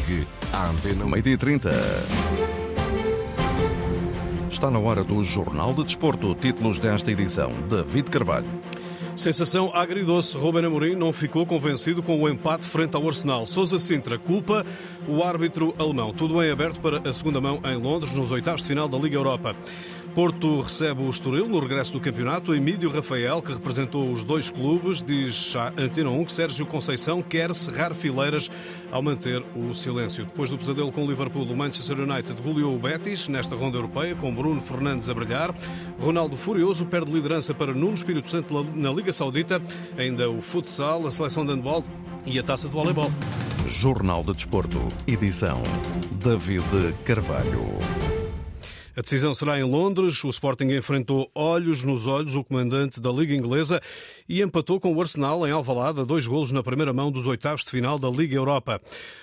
Ligue 0.00 0.26
à 0.52 0.70
Antena 0.70 1.04
1. 1.04 1.08
Meio-dia 1.08 1.36
30. 1.36 1.70
Está 4.50 4.70
na 4.70 4.78
hora 4.78 5.04
do 5.04 5.22
Jornal 5.22 5.74
de 5.74 5.84
Desporto. 5.84 6.34
Títulos 6.34 6.78
desta 6.78 7.10
edição. 7.10 7.50
David 7.68 8.08
Carvalho. 8.10 8.46
Sensação 9.14 9.70
agridoce. 9.74 10.36
Ruben 10.36 10.64
Amorim 10.64 10.94
não 10.94 11.12
ficou 11.12 11.44
convencido 11.44 12.02
com 12.02 12.18
o 12.18 12.28
empate 12.28 12.66
frente 12.66 12.96
ao 12.96 13.06
Arsenal. 13.06 13.44
Sousa 13.44 13.78
Sintra 13.78 14.18
culpa 14.18 14.64
o 15.06 15.22
árbitro 15.22 15.74
alemão. 15.78 16.14
Tudo 16.14 16.42
em 16.42 16.50
aberto 16.50 16.80
para 16.80 17.06
a 17.06 17.12
segunda 17.12 17.40
mão 17.40 17.60
em 17.64 17.76
Londres, 17.76 18.12
nos 18.12 18.30
oitavos 18.30 18.62
de 18.62 18.68
final 18.68 18.88
da 18.88 18.96
Liga 18.96 19.16
Europa. 19.16 19.54
Porto 20.14 20.60
recebe 20.60 21.02
o 21.02 21.10
Estoril 21.10 21.48
no 21.48 21.60
regresso 21.60 21.92
do 21.92 22.00
campeonato. 22.00 22.54
Emílio 22.54 22.90
Rafael, 22.90 23.40
que 23.40 23.52
representou 23.52 24.10
os 24.10 24.24
dois 24.24 24.50
clubes, 24.50 25.00
diz 25.00 25.54
à 25.54 25.72
Antena 25.78 26.10
1 26.10 26.24
que 26.24 26.32
Sérgio 26.32 26.66
Conceição 26.66 27.22
quer 27.22 27.54
cerrar 27.54 27.94
fileiras 27.94 28.50
ao 28.90 29.02
manter 29.02 29.42
o 29.54 29.72
silêncio. 29.72 30.24
Depois 30.24 30.50
do 30.50 30.58
pesadelo 30.58 30.90
com 30.90 31.04
o 31.04 31.08
Liverpool, 31.08 31.44
o 31.44 31.56
Manchester 31.56 32.00
United 32.00 32.42
goleou 32.42 32.74
o 32.74 32.78
Betis 32.78 33.28
nesta 33.28 33.54
ronda 33.54 33.78
europeia, 33.78 34.16
com 34.16 34.34
Bruno 34.34 34.60
Fernandes 34.60 35.08
a 35.08 35.14
brilhar. 35.14 35.54
Ronaldo 36.00 36.36
Furioso 36.36 36.84
perde 36.86 37.12
liderança 37.12 37.54
para 37.54 37.72
Nuno 37.72 37.94
Espírito 37.94 38.28
Santo 38.28 38.66
na 38.74 38.92
Liga 38.92 39.12
Saudita. 39.12 39.62
Ainda 39.96 40.28
o 40.28 40.42
futsal, 40.42 41.06
a 41.06 41.10
seleção 41.10 41.46
de 41.46 41.52
handball 41.52 41.84
e 42.26 42.38
a 42.38 42.42
taça 42.42 42.68
de 42.68 42.74
voleibol. 42.74 43.10
Jornal 43.66 44.24
de 44.24 44.32
Desporto. 44.32 44.80
Edição 45.06 45.62
David 46.10 46.94
Carvalho. 47.04 47.78
A 48.96 49.00
decisão 49.02 49.32
será 49.34 49.58
em 49.58 49.62
Londres. 49.62 50.22
O 50.24 50.28
Sporting 50.28 50.72
enfrentou 50.72 51.30
olhos 51.34 51.82
nos 51.82 52.06
olhos 52.06 52.34
o 52.34 52.42
comandante 52.42 53.00
da 53.00 53.10
Liga 53.10 53.34
Inglesa 53.34 53.80
e 54.28 54.42
empatou 54.42 54.80
com 54.80 54.92
o 54.92 55.00
Arsenal 55.00 55.46
em 55.46 55.50
Alvalade 55.50 56.00
a 56.00 56.04
dois 56.04 56.26
golos 56.26 56.50
na 56.50 56.62
primeira 56.62 56.92
mão 56.92 57.10
dos 57.10 57.26
oitavos 57.26 57.64
de 57.64 57.70
final 57.70 57.98
da 57.98 58.08
Liga 58.08 58.34
Europa. 58.34 58.80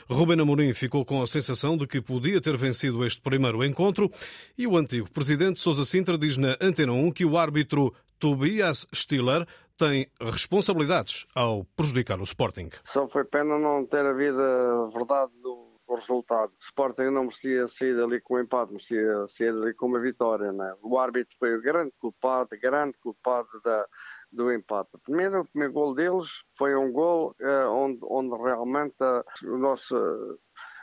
Ruben 0.10 0.40
Amorim 0.40 0.74
ficou 0.74 1.04
com 1.04 1.22
a 1.22 1.28
sensação 1.28 1.78
de 1.78 1.86
que 1.86 2.02
podia 2.02 2.40
ter 2.40 2.56
vencido 2.56 3.06
este 3.06 3.22
primeiro 3.22 3.64
encontro 3.64 4.10
e 4.58 4.66
o 4.66 4.78
antigo 4.78 5.10
presidente 5.12 5.60
Sousa 5.60 5.84
Sintra 5.84 6.18
diz 6.18 6.38
na 6.38 6.56
Antena 6.62 6.94
1 6.94 7.12
que 7.12 7.26
o 7.26 7.38
árbitro 7.38 7.94
Tobias 8.20 8.88
Stiller 8.94 9.46
tem 9.78 10.08
responsabilidades 10.20 11.28
ao 11.36 11.64
prejudicar 11.76 12.20
o 12.20 12.24
Sporting. 12.24 12.70
Só 12.92 13.08
foi 13.08 13.24
pena 13.26 13.60
não 13.60 13.86
ter 13.86 14.06
havido 14.06 14.42
a 14.42 14.90
verdade 14.92 15.32
do 15.42 15.67
o 15.88 15.96
resultado. 15.96 16.52
O 16.52 16.64
Sporting 16.64 17.10
não 17.10 17.24
merecia 17.24 17.68
sair 17.68 17.96
dali 17.96 18.20
com 18.22 18.36
um 18.36 18.42
empate, 18.42 18.72
merecia 18.72 19.28
sair 19.30 19.54
dali 19.54 19.74
com 19.74 19.88
uma 19.88 20.00
vitória. 20.00 20.52
Né? 20.52 20.76
O 20.82 21.00
árbitro 21.00 21.36
foi 21.40 21.56
o 21.56 21.62
grande 21.62 21.94
culpado, 22.00 22.50
grande 22.62 22.98
culpado 23.00 23.50
da, 23.64 23.88
do 24.32 24.52
empate. 24.52 24.92
Primeiro, 25.04 25.42
o 25.42 25.46
primeiro 25.46 25.74
gol 25.74 25.96
deles 25.96 26.30
foi 26.58 26.76
um 26.76 26.92
gol 26.92 27.36
uh, 27.42 27.72
onde, 27.72 28.00
onde 28.04 28.44
realmente 28.44 28.96
uh, 29.02 29.54
o 29.54 29.58
nosso 29.58 30.40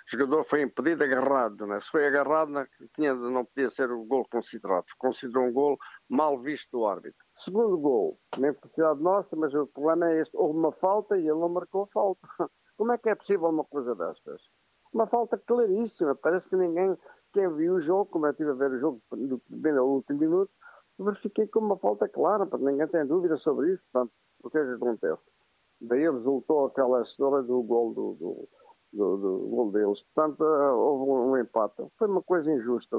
jogador 0.07 0.45
foi 0.45 0.63
impedido, 0.63 1.05
agarrado. 1.05 1.67
Né? 1.67 1.81
Se 1.81 1.91
foi 1.91 2.07
agarrado, 2.07 2.51
não, 2.51 2.67
tinha, 2.95 3.15
não 3.15 3.45
podia 3.45 3.71
ser 3.71 3.91
o 3.91 4.05
gol 4.05 4.27
considerado. 4.31 4.87
Considerou 4.99 5.47
um 5.47 5.53
gol 5.53 5.79
mal 6.09 6.41
visto 6.41 6.71
do 6.73 6.87
árbitro. 6.87 7.25
Segundo 7.37 7.77
gol, 7.79 8.19
nem 8.39 8.55
felicidade 8.55 9.03
nossa, 9.03 9.37
mas 9.37 9.55
o 9.55 9.67
problema 9.67 10.11
é 10.11 10.21
este. 10.21 10.37
Houve 10.37 10.59
uma 10.59 10.73
falta 10.73 11.17
e 11.17 11.21
ele 11.21 11.39
não 11.39 11.49
marcou 11.49 11.85
a 11.85 11.87
falta. 11.89 12.29
Como 12.77 12.93
é 12.93 12.99
que 12.99 13.09
é 13.09 13.15
possível 13.15 13.49
uma 13.49 13.65
coisa 13.65 13.95
destas? 13.95 14.43
Uma 14.95 15.07
falta 15.07 15.37
claríssima. 15.37 16.15
Parece 16.15 16.49
que 16.49 16.57
ninguém, 16.57 16.97
quem 17.33 17.53
viu 17.55 17.75
o 17.75 17.81
jogo, 17.81 18.07
como 18.07 18.27
eu 18.27 18.31
estive 18.31 18.51
a 18.51 18.55
ver 18.55 18.71
o 18.71 18.79
jogo 18.79 19.03
do 19.11 19.39
primeiro 19.41 19.81
ao 19.81 19.89
último 19.89 20.21
minuto, 20.21 20.51
verifiquei 20.99 21.47
como 21.49 21.67
uma 21.67 21.77
falta 21.77 22.09
clara, 22.09 22.47
porque 22.47 22.65
ninguém 22.65 22.87
tem 22.87 23.05
dúvida 23.05 23.37
sobre 23.37 23.73
isso. 23.73 23.85
Portanto, 23.93 24.13
o 24.43 24.51
que 24.51 24.59
é 24.59 24.65
que 24.65 24.73
acontece? 24.73 25.23
Daí 25.81 26.09
resultou 26.09 26.67
aquela 26.67 27.03
história 27.03 27.43
do 27.43 27.63
gol 27.63 27.93
do, 27.93 28.15
do, 28.15 28.49
do, 28.93 29.17
do 29.17 29.39
gol 29.49 29.73
deles. 29.73 30.03
Portanto, 30.15 30.41
houve 30.43 31.11
um 31.11 31.37
empate. 31.37 31.85
Foi 31.99 32.09
uma 32.09 32.23
coisa 32.23 32.53
injusta. 32.53 32.97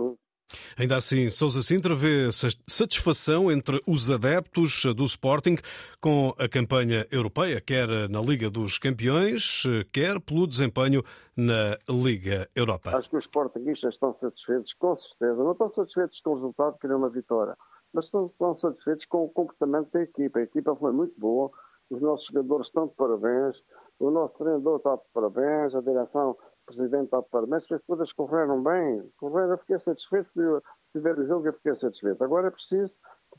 Ainda 0.78 0.98
assim, 0.98 1.30
Sousa 1.30 1.62
Sintra 1.62 1.96
vê 1.96 2.30
satisfação 2.68 3.52
entre 3.52 3.82
os 3.88 4.12
adeptos 4.12 4.84
do 4.96 5.04
Sporting 5.04 5.58
com 6.00 6.34
a 6.38 6.48
campanha 6.48 7.08
europeia, 7.12 7.60
quer 7.60 7.88
na 8.10 8.22
Liga 8.22 8.50
dos 8.50 8.78
Campeões, 8.78 9.64
quer 9.92 10.20
pelo 10.20 10.48
desempenho 10.48 11.04
na 11.36 11.78
Liga 11.90 12.48
Europa. 12.56 12.96
Acho 12.96 13.10
que 13.10 13.18
os 13.18 13.24
sportinguistas 13.24 13.96
estão 13.96 14.14
satisfeitos, 14.20 14.74
com 14.74 14.96
certeza. 14.98 15.36
Não 15.36 15.52
estão 15.52 15.74
satisfeitos 15.74 16.22
com 16.22 16.32
o 16.32 16.36
resultado, 16.36 16.78
que 16.80 16.88
é 16.88 16.96
uma 16.96 17.10
vitória, 17.10 17.58
mas 17.94 18.06
estão, 18.06 18.28
estão 18.28 18.58
satisfeitos 18.58 19.06
com 19.06 19.26
o 19.26 19.30
comportamento 19.30 19.92
da 19.92 20.02
equipa. 20.02 20.40
A 20.40 20.44
equipa 20.44 20.76
foi 20.76 20.92
muito 20.92 21.20
boa, 21.20 21.52
os 21.90 22.02
nossos 22.02 22.28
jogadores 22.28 22.68
estão 22.68 22.88
de 22.88 22.94
parabéns, 22.96 23.64
o 24.00 24.12
nosso 24.12 24.38
treinador 24.38 24.78
está 24.78 24.96
de 24.96 25.04
parabéns, 25.14 25.76
a 25.76 25.82
direção 25.82 26.38
presidente 26.66 27.12
de 27.12 27.22
parabéns, 27.30 27.72
as 27.72 27.82
coisas 27.84 28.12
correram 28.14 28.62
bem. 28.62 29.12
Correram, 29.18 29.52
eu 29.52 29.58
fiquei 29.60 29.80
satisfeito 29.80 30.30
de 30.36 31.02
ver 31.02 31.18
o 31.20 31.26
jogo, 31.26 31.48
eu 31.48 31.54
fiquei 31.54 31.76
satisfeito. 31.76 32.24
Agora 32.24 32.48
é 32.48 32.52
preciso 32.52 32.98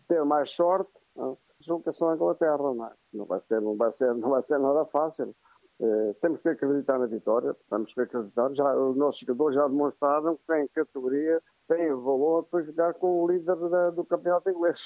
ter 0.09 0.25
mais 0.25 0.51
sorte. 0.51 0.93
Não? 1.15 1.39
Deslocação 1.61 2.11
à 2.11 2.15
Inglaterra, 2.15 2.59
não, 2.59 2.85
é? 2.85 2.93
não, 3.15 3.25
vai 3.25 3.41
ser, 3.41 3.61
não, 3.63 3.77
vai 3.77 3.93
ser, 3.93 4.15
não 4.15 4.31
vai 4.31 4.43
ser 4.43 4.59
nada 4.59 4.85
fácil. 4.87 5.35
Eh, 5.81 6.15
temos 6.23 6.41
que 6.41 6.49
acreditar 6.49 6.99
na 6.99 7.07
vitória, 7.07 7.55
temos 7.69 7.93
que 7.93 8.01
acreditar. 8.01 8.53
Já, 8.55 8.75
os 8.77 8.97
nossos 8.97 9.21
jogadores 9.21 9.57
já 9.57 9.67
demonstraram 9.67 10.37
que 10.37 10.47
têm 10.47 10.69
categoria, 10.69 11.43
têm 11.69 11.89
valor 11.95 12.45
para 12.45 12.63
jogar 12.63 12.95
com 12.95 13.23
o 13.23 13.29
líder 13.29 13.57
da, 13.57 13.91
do 13.91 14.05
campeonato 14.05 14.51
inglês. 14.51 14.81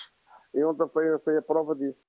E 0.54 0.64
ontem 0.64 0.88
foi, 0.88 1.18
foi 1.20 1.36
a 1.36 1.42
prova 1.42 1.74
disso. 1.74 2.02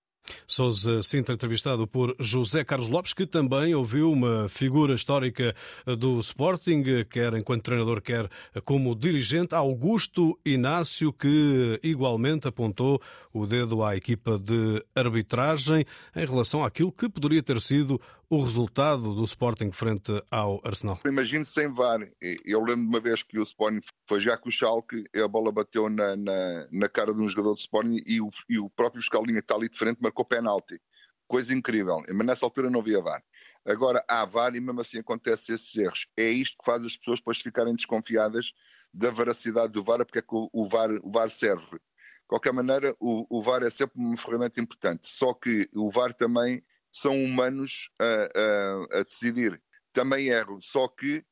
Sousa 0.47 1.01
Sintra, 1.01 1.33
entrevistado 1.33 1.87
por 1.87 2.15
José 2.19 2.63
Carlos 2.63 2.89
Lopes, 2.89 3.13
que 3.13 3.25
também 3.25 3.73
ouviu 3.73 4.11
uma 4.11 4.47
figura 4.49 4.93
histórica 4.93 5.55
do 5.97 6.19
Sporting, 6.19 6.83
quer 7.09 7.33
enquanto 7.33 7.63
treinador, 7.63 8.01
quer 8.01 8.29
como 8.63 8.95
dirigente, 8.95 9.55
Augusto 9.55 10.37
Inácio, 10.45 11.11
que 11.13 11.79
igualmente 11.83 12.47
apontou 12.47 13.01
o 13.33 13.45
dedo 13.45 13.83
à 13.83 13.95
equipa 13.95 14.37
de 14.37 14.83
arbitragem 14.95 15.85
em 16.15 16.25
relação 16.25 16.63
àquilo 16.63 16.91
que 16.91 17.09
poderia 17.09 17.41
ter 17.41 17.59
sido 17.61 17.99
o 18.31 18.41
resultado 18.41 19.13
do 19.13 19.25
Sporting 19.25 19.73
frente 19.73 20.13
ao 20.31 20.61
Arsenal? 20.63 21.01
Imagino 21.05 21.43
sem 21.43 21.67
VAR. 21.67 21.99
Eu 22.45 22.61
lembro 22.61 22.83
de 22.83 22.87
uma 22.87 23.01
vez 23.01 23.21
que 23.21 23.37
o 23.37 23.43
Sporting 23.43 23.81
foi 24.07 24.21
já 24.21 24.37
com 24.37 24.47
o 24.47 24.51
Schalke, 24.51 25.03
a 25.13 25.27
bola 25.27 25.51
bateu 25.51 25.89
na, 25.89 26.15
na, 26.15 26.65
na 26.71 26.87
cara 26.87 27.13
de 27.13 27.19
um 27.19 27.27
jogador 27.27 27.55
do 27.55 27.59
Sporting 27.59 28.01
e 28.05 28.21
o, 28.21 28.29
e 28.47 28.57
o 28.57 28.69
próprio 28.69 29.01
Escalinha 29.01 29.39
está 29.39 29.55
ali 29.55 29.67
de 29.67 29.77
frente 29.77 30.01
marcou 30.01 30.23
penalti. 30.23 30.79
Coisa 31.27 31.53
incrível. 31.53 32.01
Mas 32.07 32.25
nessa 32.25 32.45
altura 32.45 32.69
não 32.69 32.79
havia 32.79 33.01
VAR. 33.01 33.21
Agora 33.65 34.01
há 34.07 34.23
VAR 34.23 34.55
e 34.55 34.61
mesmo 34.61 34.79
assim 34.79 34.99
acontecem 34.99 35.53
esses 35.53 35.75
erros. 35.75 36.07
É 36.15 36.29
isto 36.29 36.57
que 36.57 36.65
faz 36.65 36.85
as 36.85 36.95
pessoas 36.95 37.19
depois 37.19 37.37
ficarem 37.41 37.75
desconfiadas 37.75 38.53
da 38.93 39.11
veracidade 39.11 39.73
do 39.73 39.83
VAR, 39.83 40.05
porque 40.05 40.19
é 40.19 40.21
que 40.21 40.33
o, 40.33 40.49
o, 40.53 40.69
VAR, 40.69 40.89
o 41.03 41.11
VAR 41.11 41.29
serve. 41.29 41.65
De 41.73 42.27
qualquer 42.27 42.53
maneira, 42.53 42.95
o, 42.97 43.25
o 43.29 43.43
VAR 43.43 43.61
é 43.61 43.69
sempre 43.69 43.99
uma 43.99 44.15
ferramenta 44.15 44.61
importante. 44.61 45.05
Só 45.05 45.33
que 45.33 45.69
o 45.73 45.91
VAR 45.91 46.13
também 46.13 46.63
são 46.91 47.23
humanos 47.23 47.89
a, 47.99 48.95
a, 48.95 48.99
a 48.99 49.03
decidir. 49.03 49.61
Também 49.93 50.29
erram, 50.29 50.59
só 50.61 50.87
que 50.87 51.23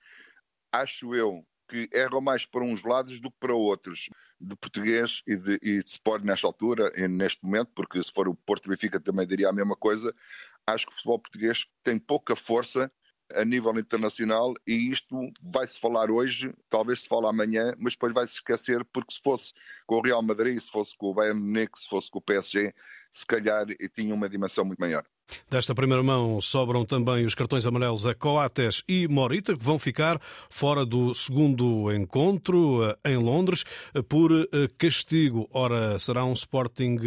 acho 0.71 1.15
eu 1.15 1.45
que 1.69 1.87
erram 1.93 2.19
mais 2.19 2.45
para 2.45 2.63
uns 2.63 2.83
lados 2.83 3.21
do 3.21 3.29
que 3.29 3.37
para 3.39 3.53
outros, 3.53 4.09
de 4.41 4.55
português 4.55 5.21
e 5.27 5.37
de, 5.37 5.53
e 5.61 5.83
de 5.83 5.89
Sport 5.89 6.23
nesta 6.23 6.47
altura, 6.47 6.91
neste 7.07 7.45
momento, 7.45 7.71
porque 7.75 8.01
se 8.01 8.11
for 8.11 8.27
o 8.27 8.35
Porto 8.35 8.69
Benfica 8.69 8.99
também 8.99 9.27
diria 9.27 9.49
a 9.49 9.53
mesma 9.53 9.75
coisa. 9.75 10.13
Acho 10.65 10.87
que 10.87 10.91
o 10.91 10.95
futebol 10.95 11.19
português 11.19 11.67
tem 11.83 11.99
pouca 11.99 12.35
força 12.35 12.91
a 13.35 13.45
nível 13.45 13.77
internacional 13.77 14.53
e 14.65 14.91
isto 14.91 15.15
vai-se 15.39 15.79
falar 15.79 16.09
hoje, 16.09 16.51
talvez 16.67 17.01
se 17.01 17.07
fale 17.07 17.27
amanhã, 17.27 17.75
mas 17.77 17.93
depois 17.93 18.13
vai-se 18.13 18.33
esquecer, 18.33 18.83
porque 18.85 19.13
se 19.13 19.21
fosse 19.21 19.53
com 19.85 19.97
o 19.97 20.01
Real 20.01 20.23
Madrid, 20.23 20.59
se 20.59 20.71
fosse 20.71 20.97
com 20.97 21.07
o 21.07 21.13
Bayern 21.13 21.39
Munique, 21.39 21.79
se 21.79 21.87
fosse 21.87 22.09
com 22.09 22.17
o 22.17 22.21
PSG, 22.23 22.73
se 23.11 23.25
calhar 23.25 23.65
tinha 23.93 24.13
uma 24.13 24.29
dimensão 24.29 24.63
muito 24.65 24.79
maior. 24.79 25.03
Desta 25.49 25.75
primeira 25.75 26.03
mão 26.03 26.41
sobram 26.41 26.85
também 26.85 27.25
os 27.25 27.35
cartões 27.35 27.65
amarelos 27.65 28.07
a 28.07 28.15
Coates 28.15 28.83
e 28.87 29.07
Morita, 29.07 29.55
que 29.55 29.63
vão 29.63 29.77
ficar 29.77 30.19
fora 30.49 30.85
do 30.85 31.13
segundo 31.13 31.93
encontro 31.93 32.83
eh, 32.83 33.11
em 33.11 33.17
Londres 33.17 33.63
eh, 33.93 34.01
por 34.01 34.31
eh, 34.31 34.47
castigo. 34.77 35.47
Ora, 35.51 35.99
será 35.99 36.25
um 36.25 36.33
Sporting 36.33 36.97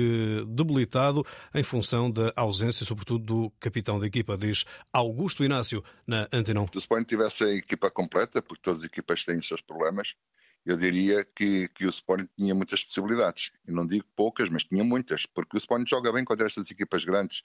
debilitado 0.46 1.24
em 1.54 1.62
função 1.62 2.10
da 2.10 2.32
ausência, 2.36 2.86
sobretudo, 2.86 3.24
do 3.24 3.50
capitão 3.58 3.98
da 3.98 4.06
equipa, 4.06 4.36
diz 4.36 4.64
Augusto 4.92 5.44
Inácio 5.44 5.82
na 6.06 6.28
Antenão. 6.32 6.66
Se 6.70 6.78
o 6.78 6.80
Sporting 6.80 7.06
tivesse 7.06 7.44
a 7.44 7.48
equipa 7.48 7.90
completa, 7.90 8.40
porque 8.40 8.62
todas 8.62 8.80
as 8.80 8.86
equipas 8.86 9.24
têm 9.24 9.38
os 9.38 9.48
seus 9.48 9.60
problemas, 9.60 10.14
eu 10.64 10.76
diria 10.76 11.24
que, 11.24 11.68
que 11.68 11.84
o 11.84 11.88
Sporting 11.88 12.28
tinha 12.36 12.54
muitas 12.54 12.84
possibilidades. 12.84 13.50
Eu 13.66 13.74
não 13.74 13.86
digo 13.86 14.04
poucas, 14.14 14.48
mas 14.48 14.64
tinha 14.64 14.84
muitas, 14.84 15.26
porque 15.26 15.56
o 15.56 15.58
Sporting 15.58 15.88
joga 15.88 16.12
bem 16.12 16.24
contra 16.24 16.46
estas 16.46 16.70
equipas 16.70 17.04
grandes 17.04 17.42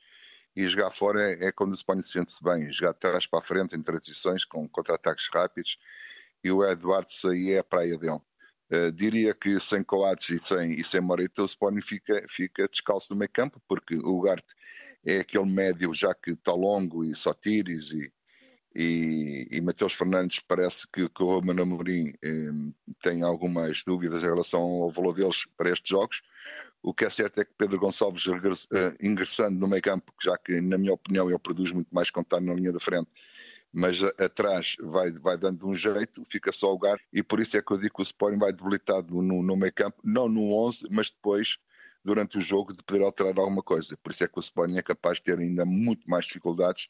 e 0.56 0.68
jogar 0.68 0.92
fora 0.92 1.22
é, 1.22 1.48
é 1.48 1.52
quando 1.52 1.72
o 1.72 1.76
Sporting 1.76 2.04
se 2.04 2.12
sente-se 2.12 2.44
bem, 2.44 2.72
jogar 2.72 2.94
de 2.94 3.30
para 3.30 3.40
a 3.40 3.42
frente 3.42 3.76
em 3.76 3.82
transições 3.82 4.46
com 4.46 4.68
contra-ataques 4.70 5.28
rápidos 5.34 5.78
e 6.44 6.52
o 6.52 6.64
Eduardo 6.64 7.12
sair 7.12 7.54
é 7.54 7.60
a 7.60 7.64
praia 7.64 7.98
dele. 7.98 8.22
Uh, 8.70 8.92
diria 8.92 9.34
que 9.34 9.60
sem 9.62 9.82
Coates 9.82 10.30
e 10.30 10.40
sem, 10.40 10.72
e 10.74 10.84
sem 10.84 11.00
Morita 11.00 11.42
o 11.42 11.46
Sporting 11.46 11.82
fica, 11.82 12.26
fica 12.30 12.68
descalço 12.68 13.14
no 13.14 13.20
meio 13.20 13.32
campo 13.32 13.62
porque 13.68 13.96
o 13.96 14.20
Garte 14.22 14.54
é 15.06 15.20
aquele 15.20 15.46
médio 15.46 15.94
já 15.94 16.14
que 16.14 16.32
está 16.32 16.52
longo 16.52 17.06
e 17.06 17.16
só 17.16 17.34
tires 17.34 17.92
e, 17.92 18.12
e, 18.80 19.48
e 19.50 19.60
Mateus 19.60 19.94
Fernandes 19.94 20.40
parece 20.40 20.88
que, 20.94 21.10
que 21.10 21.24
o 21.24 21.40
Romano 21.40 21.64
Amorim 21.64 22.14
eh, 22.22 22.52
tem 23.02 23.24
algumas 23.24 23.82
dúvidas 23.84 24.22
em 24.22 24.28
relação 24.28 24.62
ao 24.62 24.92
valor 24.92 25.16
deles 25.16 25.48
para 25.58 25.72
estes 25.72 25.90
jogos. 25.90 26.22
O 26.84 26.94
que 26.94 27.04
é 27.04 27.10
certo 27.10 27.42
é 27.42 27.46
que 27.46 27.56
Pedro 27.58 27.80
Gonçalves 27.80 28.28
eh, 28.28 28.96
ingressando 29.02 29.58
no 29.58 29.68
meio 29.68 29.82
campo, 29.82 30.14
já 30.22 30.38
que 30.38 30.62
na 30.62 30.78
minha 30.78 30.94
opinião 30.94 31.28
ele 31.28 31.40
produz 31.40 31.72
muito 31.72 31.88
mais 31.92 32.12
contar 32.12 32.40
na 32.40 32.54
linha 32.54 32.72
da 32.72 32.80
frente, 32.80 33.10
mas 33.74 34.04
atrás 34.04 34.76
vai, 34.80 35.12
vai 35.12 35.40
dando 35.40 35.68
um 35.68 35.76
jeito, 35.76 36.24
fica 36.30 36.52
só 36.52 36.68
o 36.70 36.74
lugar, 36.74 37.00
e 37.12 37.24
por 37.24 37.40
isso 37.40 37.58
é 37.58 37.64
que 37.64 37.74
eu 37.74 37.78
digo 37.78 37.96
que 37.96 38.02
o 38.02 38.04
Sporting 38.04 38.38
vai 38.38 38.54
debilitado 38.54 39.12
no, 39.24 39.42
no 39.42 39.58
meio 39.58 39.74
campo, 39.74 39.98
não 40.04 40.30
no 40.30 40.54
11, 40.54 40.86
mas 40.92 41.10
depois, 41.10 41.58
durante 42.06 42.38
o 42.38 42.42
jogo, 42.42 42.74
de 42.74 42.84
poder 42.84 43.04
alterar 43.04 43.40
alguma 43.40 43.64
coisa. 43.64 43.98
Por 43.98 44.12
isso 44.12 44.24
é 44.24 44.28
que 44.28 44.38
o 44.38 44.40
Sporting 44.40 44.78
é 44.78 44.84
capaz 44.84 45.18
de 45.18 45.24
ter 45.24 45.40
ainda 45.40 45.66
muito 45.66 46.08
mais 46.08 46.26
dificuldades 46.26 46.90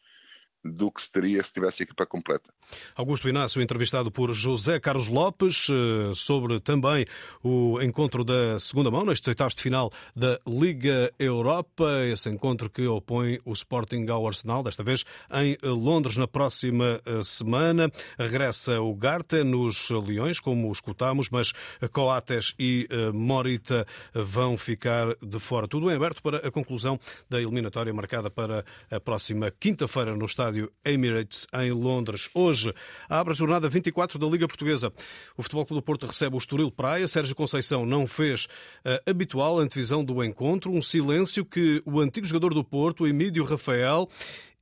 do 0.64 0.92
que 0.92 1.02
se 1.02 1.12
teria 1.12 1.44
se 1.44 1.54
tivesse 1.54 1.84
a 1.84 1.86
equipa 1.86 2.06
completa. 2.06 2.52
Augusto 2.96 3.30
Inácio, 3.30 3.62
entrevistado 3.62 4.12
por 4.12 4.34
José 4.34 4.80
Carlos 4.80 5.08
Lopes, 5.08 5.68
eh, 5.70 6.12
sobre 6.14 6.60
também 6.60 7.06
o 7.44 7.82
encontro 7.82 8.24
da 8.24 8.60
segunda 8.60 8.92
mão, 8.92 9.06
nestes 9.06 9.28
oitavos 9.28 9.56
de 9.56 9.62
final 9.62 9.92
da 10.16 10.40
Liga 10.46 11.12
Europa, 11.18 12.06
esse 12.06 12.30
encontro 12.30 12.70
que 12.70 12.86
opõe 12.86 13.40
o 13.46 13.54
Sporting 13.54 14.06
ao 14.10 14.28
Arsenal, 14.28 14.64
desta 14.64 14.84
vez 14.84 15.06
em 15.32 15.58
Londres, 15.64 16.18
na 16.18 16.28
próxima 16.28 17.02
eh, 17.06 17.22
semana. 17.24 17.92
Regressa 18.18 18.82
o 18.82 18.94
Garte 18.96 19.44
nos 19.44 19.90
Leões, 19.90 20.40
como 20.40 20.72
escutamos, 20.72 21.30
mas 21.30 21.54
Coates 21.92 22.54
e 22.60 22.88
eh, 22.90 23.12
Morita 23.12 23.86
vão 24.14 24.58
ficar 24.58 25.16
de 25.22 25.40
fora. 25.40 25.68
Tudo 25.68 25.90
em 25.90 25.96
aberto 25.96 26.22
para 26.22 26.46
a 26.46 26.52
conclusão 26.52 27.00
da 27.30 27.42
eliminatória 27.42 27.94
marcada 27.94 28.30
para 28.30 28.66
a 28.92 29.00
próxima 29.00 29.52
quinta-feira 29.52 30.16
no 30.16 30.26
estádio 30.26 30.47
estádio 30.48 30.72
Emirates, 30.86 31.46
em 31.54 31.72
Londres. 31.72 32.30
Hoje 32.34 32.74
abre 33.10 33.34
a 33.34 33.36
jornada 33.36 33.68
24 33.68 34.18
da 34.18 34.28
Liga 34.28 34.48
Portuguesa. 34.48 34.94
O 35.38 35.44
Futebol 35.44 35.66
Clube 35.66 35.82
do 35.82 35.86
Porto 35.86 36.06
recebe 36.06 36.36
o 36.36 36.38
Estoril 36.38 36.72
Praia. 36.72 37.06
Sérgio 37.06 37.36
Conceição 37.36 37.86
não 37.86 38.08
fez 38.08 38.48
a 38.86 39.10
habitual 39.10 39.60
antevisão 39.60 40.06
do 40.06 40.24
encontro, 40.24 40.72
um 40.72 40.82
silêncio 40.82 41.44
que 41.44 41.82
o 41.86 42.00
antigo 42.00 42.26
jogador 42.26 42.54
do 42.54 42.64
Porto, 42.64 43.06
Emílio 43.06 43.44
Rafael, 43.44 44.08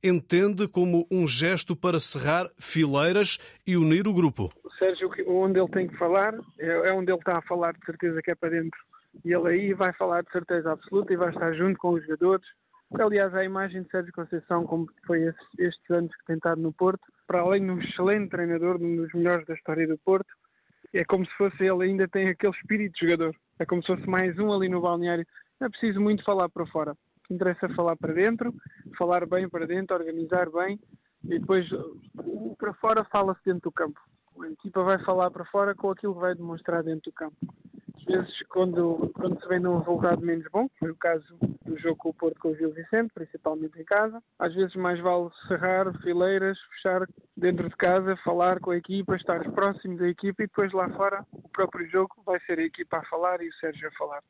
entende 0.02 0.66
como 0.66 1.06
um 1.08 1.26
gesto 1.26 1.76
para 1.76 2.00
cerrar 2.00 2.50
fileiras 2.58 3.38
e 3.64 3.76
unir 3.76 4.08
o 4.08 4.12
grupo. 4.12 4.50
Sérgio, 4.78 5.08
onde 5.28 5.60
ele 5.60 5.70
tem 5.70 5.86
que 5.86 5.96
falar, 5.96 6.34
é, 6.58 6.90
é 6.90 6.92
onde 6.92 7.12
ele 7.12 7.18
está 7.18 7.38
a 7.38 7.42
falar, 7.42 7.72
de 7.74 7.84
certeza 7.86 8.20
que 8.20 8.32
é 8.32 8.34
para 8.34 8.50
dentro. 8.50 8.78
E 9.24 9.32
ele 9.32 9.48
aí 9.48 9.72
vai 9.72 9.92
falar 9.92 10.22
de 10.22 10.32
certeza 10.32 10.72
absoluta 10.72 11.12
e 11.12 11.16
vai 11.16 11.30
estar 11.30 11.52
junto 11.52 11.78
com 11.78 11.90
os 11.90 12.02
jogadores 12.02 12.46
Aliás, 12.94 13.34
a 13.34 13.44
imagem 13.44 13.82
de 13.82 13.90
Sérgio 13.90 14.12
Conceição, 14.12 14.64
como 14.64 14.88
foi 15.06 15.32
estes, 15.58 15.90
anos 15.90 16.14
que 16.16 16.24
tem 16.24 16.36
estado 16.36 16.60
no 16.60 16.72
Porto, 16.72 17.02
para 17.26 17.40
além 17.40 17.64
de 17.64 17.70
um 17.70 17.78
excelente 17.80 18.30
treinador, 18.30 18.76
um 18.80 18.96
dos 18.96 19.12
melhores 19.12 19.44
da 19.46 19.54
história 19.54 19.86
do 19.86 19.98
Porto, 19.98 20.32
é 20.94 21.04
como 21.04 21.26
se 21.26 21.32
fosse 21.32 21.64
ele 21.64 21.84
ainda 21.84 22.06
tem 22.08 22.28
aquele 22.28 22.52
espírito 22.52 22.94
de 22.94 23.06
jogador. 23.06 23.36
É 23.58 23.66
como 23.66 23.82
se 23.82 23.88
fosse 23.88 24.08
mais 24.08 24.38
um 24.38 24.52
ali 24.52 24.68
no 24.68 24.80
balneário. 24.80 25.26
Não 25.60 25.66
é 25.66 25.70
preciso 25.70 26.00
muito 26.00 26.24
falar 26.24 26.48
para 26.48 26.66
fora. 26.66 26.92
O 26.92 27.26
que 27.26 27.34
interessa 27.34 27.66
é 27.66 27.74
falar 27.74 27.96
para 27.96 28.14
dentro, 28.14 28.54
falar 28.96 29.26
bem 29.26 29.48
para 29.48 29.66
dentro, 29.66 29.96
organizar 29.96 30.48
bem 30.50 30.78
e 31.24 31.38
depois 31.40 31.68
para 32.56 32.72
fora 32.74 33.04
fala-se 33.04 33.40
dentro 33.44 33.62
do 33.62 33.72
campo. 33.72 34.00
A 34.40 34.48
equipa 34.48 34.82
vai 34.84 35.02
falar 35.04 35.30
para 35.30 35.44
fora 35.46 35.74
com 35.74 35.90
aquilo 35.90 36.14
que 36.14 36.20
vai 36.20 36.34
demonstrar 36.34 36.84
dentro 36.84 37.10
do 37.10 37.12
campo 37.12 37.36
vezes, 38.06 38.42
quando, 38.48 39.10
quando 39.14 39.40
se 39.40 39.48
vem 39.48 39.60
num 39.60 39.78
resultado 39.78 40.22
menos 40.22 40.46
bom, 40.50 40.68
foi 40.78 40.90
o 40.90 40.96
caso 40.96 41.36
do 41.64 41.76
jogo 41.78 41.96
com 41.96 42.08
o 42.10 42.14
Porto 42.14 42.38
com 42.40 42.48
o 42.48 42.56
Gil 42.56 42.72
Vicente, 42.72 43.12
principalmente 43.12 43.78
em 43.78 43.84
casa, 43.84 44.22
às 44.38 44.54
vezes 44.54 44.74
mais 44.76 45.00
vale 45.00 45.28
cerrar 45.48 45.92
fileiras, 46.00 46.58
fechar 46.74 47.06
dentro 47.36 47.68
de 47.68 47.76
casa, 47.76 48.16
falar 48.24 48.60
com 48.60 48.70
a 48.70 48.76
equipa, 48.76 49.16
estar 49.16 49.50
próximo 49.52 49.98
da 49.98 50.08
equipa 50.08 50.42
e 50.42 50.46
depois 50.46 50.72
lá 50.72 50.88
fora 50.90 51.26
o 51.32 51.48
próprio 51.48 51.88
jogo 51.90 52.14
vai 52.24 52.40
ser 52.40 52.58
a 52.58 52.64
equipa 52.64 52.98
a 52.98 53.04
falar 53.04 53.42
e 53.42 53.48
o 53.48 53.54
Sérgio 53.54 53.88
a 53.88 53.92
falar. 53.92 54.22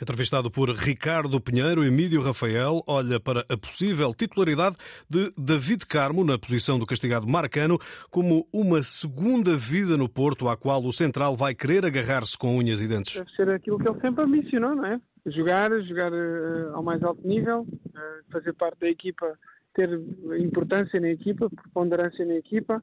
Entrevistado 0.00 0.50
por 0.50 0.70
Ricardo 0.70 1.40
Pinheiro, 1.40 1.84
Emílio 1.84 2.22
Rafael 2.22 2.82
olha 2.86 3.20
para 3.20 3.44
a 3.48 3.56
possível 3.56 4.12
titularidade 4.14 4.76
de 5.08 5.32
David 5.36 5.86
Carmo 5.86 6.24
na 6.24 6.38
posição 6.38 6.78
do 6.78 6.86
castigado 6.86 7.26
Marcano 7.26 7.78
como 8.10 8.46
uma 8.52 8.82
segunda 8.82 9.56
vida 9.56 9.96
no 9.96 10.08
Porto 10.08 10.48
à 10.48 10.56
qual 10.56 10.84
o 10.84 10.92
Central 10.92 11.36
vai 11.36 11.54
querer 11.54 11.84
agarrar-se 11.84 12.36
com 12.36 12.56
unhas 12.56 12.80
e 12.80 12.88
dentes. 12.88 13.14
Deve 13.14 13.30
ser 13.30 13.50
aquilo 13.50 13.78
que 13.78 13.88
ele 13.88 14.00
sempre 14.00 14.24
ambicionou, 14.24 14.74
não 14.74 14.86
é? 14.86 15.00
Jogar, 15.26 15.70
jogar 15.82 16.12
uh, 16.12 16.74
ao 16.74 16.82
mais 16.82 17.02
alto 17.02 17.26
nível, 17.26 17.60
uh, 17.60 18.32
fazer 18.32 18.52
parte 18.54 18.80
da 18.80 18.88
equipa, 18.88 19.38
ter 19.74 19.90
importância 20.38 20.98
na 21.00 21.08
equipa, 21.08 21.50
preponderância 21.50 22.24
na 22.24 22.34
equipa. 22.34 22.82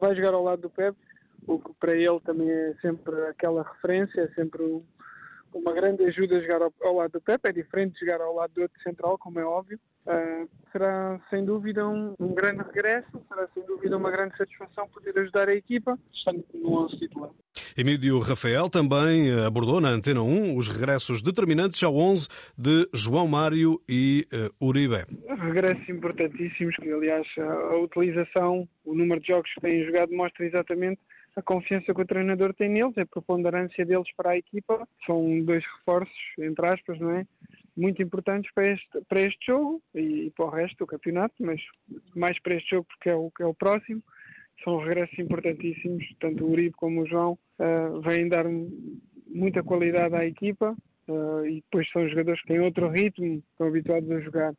Vai 0.00 0.14
jogar 0.14 0.34
ao 0.34 0.42
lado 0.42 0.62
do 0.62 0.70
Pep, 0.70 0.96
o 1.46 1.58
que 1.58 1.72
para 1.78 1.94
ele 1.94 2.20
também 2.20 2.48
é 2.48 2.74
sempre 2.80 3.14
aquela 3.28 3.62
referência, 3.62 4.20
é 4.20 4.28
sempre 4.34 4.62
um 4.62 4.82
uma 5.52 5.72
grande 5.72 6.04
ajuda 6.04 6.40
jogar 6.40 6.62
ao, 6.62 6.72
ao, 6.82 6.96
lado 6.96 7.12
do 7.12 7.20
Pepe, 7.20 7.48
é 7.48 7.52
diferente 7.52 7.94
de 7.94 8.00
jogar 8.00 8.20
ao 8.20 8.34
lado 8.34 8.52
do 8.54 8.62
outro 8.62 8.80
central, 8.82 9.18
como 9.18 9.38
é 9.38 9.44
óbvio. 9.44 9.78
Uh, 10.06 10.48
será 10.72 11.20
sem 11.28 11.44
dúvida 11.44 11.86
um, 11.86 12.14
um, 12.18 12.34
grande 12.34 12.62
regresso, 12.62 13.22
será 13.28 13.46
sem 13.52 13.62
dúvida 13.66 13.96
uma 13.96 14.10
grande 14.10 14.36
satisfação 14.36 14.88
poder 14.88 15.18
ajudar 15.18 15.48
a 15.48 15.54
equipa, 15.54 15.98
estando 16.12 16.44
no 16.54 16.84
11 16.84 16.98
titular. 16.98 17.30
Emílio 17.76 18.18
Rafael 18.18 18.70
também 18.70 19.30
abordou 19.44 19.80
na 19.80 19.90
Antena 19.90 20.22
1 20.22 20.56
os 20.56 20.68
regressos 20.68 21.22
determinantes 21.22 21.82
ao 21.82 21.94
11 21.94 22.28
de 22.56 22.88
João 22.94 23.28
Mário 23.28 23.80
e 23.88 24.26
uh, 24.32 24.66
Uribe. 24.66 25.04
Regressos 25.28 25.88
importantíssimos, 25.88 26.74
que 26.76 26.90
aliás 26.90 27.26
a, 27.38 27.42
a 27.42 27.78
utilização, 27.78 28.66
o 28.84 28.94
número 28.94 29.20
de 29.20 29.28
jogos 29.28 29.52
que 29.52 29.60
têm 29.60 29.84
jogado 29.84 30.12
mostra 30.12 30.46
exatamente 30.46 31.00
a 31.36 31.42
confiança 31.42 31.94
que 31.94 32.00
o 32.00 32.06
treinador 32.06 32.54
tem 32.54 32.68
neles, 32.68 32.96
a 32.98 33.06
preponderância 33.06 33.84
deles 33.84 34.08
para 34.16 34.30
a 34.30 34.36
equipa. 34.36 34.86
São 35.06 35.42
dois 35.44 35.64
reforços, 35.78 36.18
entre 36.38 36.66
aspas, 36.66 36.98
não 36.98 37.10
é? 37.10 37.26
Muito 37.76 38.02
importantes 38.02 38.50
para 38.52 38.68
este, 38.68 39.00
para 39.08 39.20
este 39.20 39.46
jogo 39.46 39.82
e, 39.94 40.26
e 40.26 40.30
para 40.30 40.44
o 40.44 40.50
resto 40.50 40.76
do 40.78 40.86
campeonato, 40.86 41.34
mas 41.40 41.60
mais 42.14 42.38
para 42.40 42.54
este 42.54 42.70
jogo 42.70 42.86
porque 42.88 43.08
é 43.08 43.14
o, 43.14 43.30
que 43.30 43.42
é 43.42 43.46
o 43.46 43.54
próximo. 43.54 44.02
São 44.64 44.78
regressos 44.78 45.18
importantíssimos, 45.18 46.04
tanto 46.20 46.44
o 46.44 46.50
Uribe 46.50 46.74
como 46.74 47.02
o 47.02 47.06
João 47.06 47.38
uh, 47.58 48.00
vêm 48.02 48.28
dar 48.28 48.44
muita 49.26 49.62
qualidade 49.62 50.14
à 50.14 50.26
equipa 50.26 50.76
uh, 51.08 51.46
e 51.46 51.62
depois 51.62 51.88
são 51.90 52.06
jogadores 52.08 52.40
que 52.42 52.48
têm 52.48 52.60
outro 52.60 52.88
ritmo, 52.88 53.42
estão 53.52 53.68
habituados 53.68 54.10
a 54.10 54.20
jogar. 54.20 54.54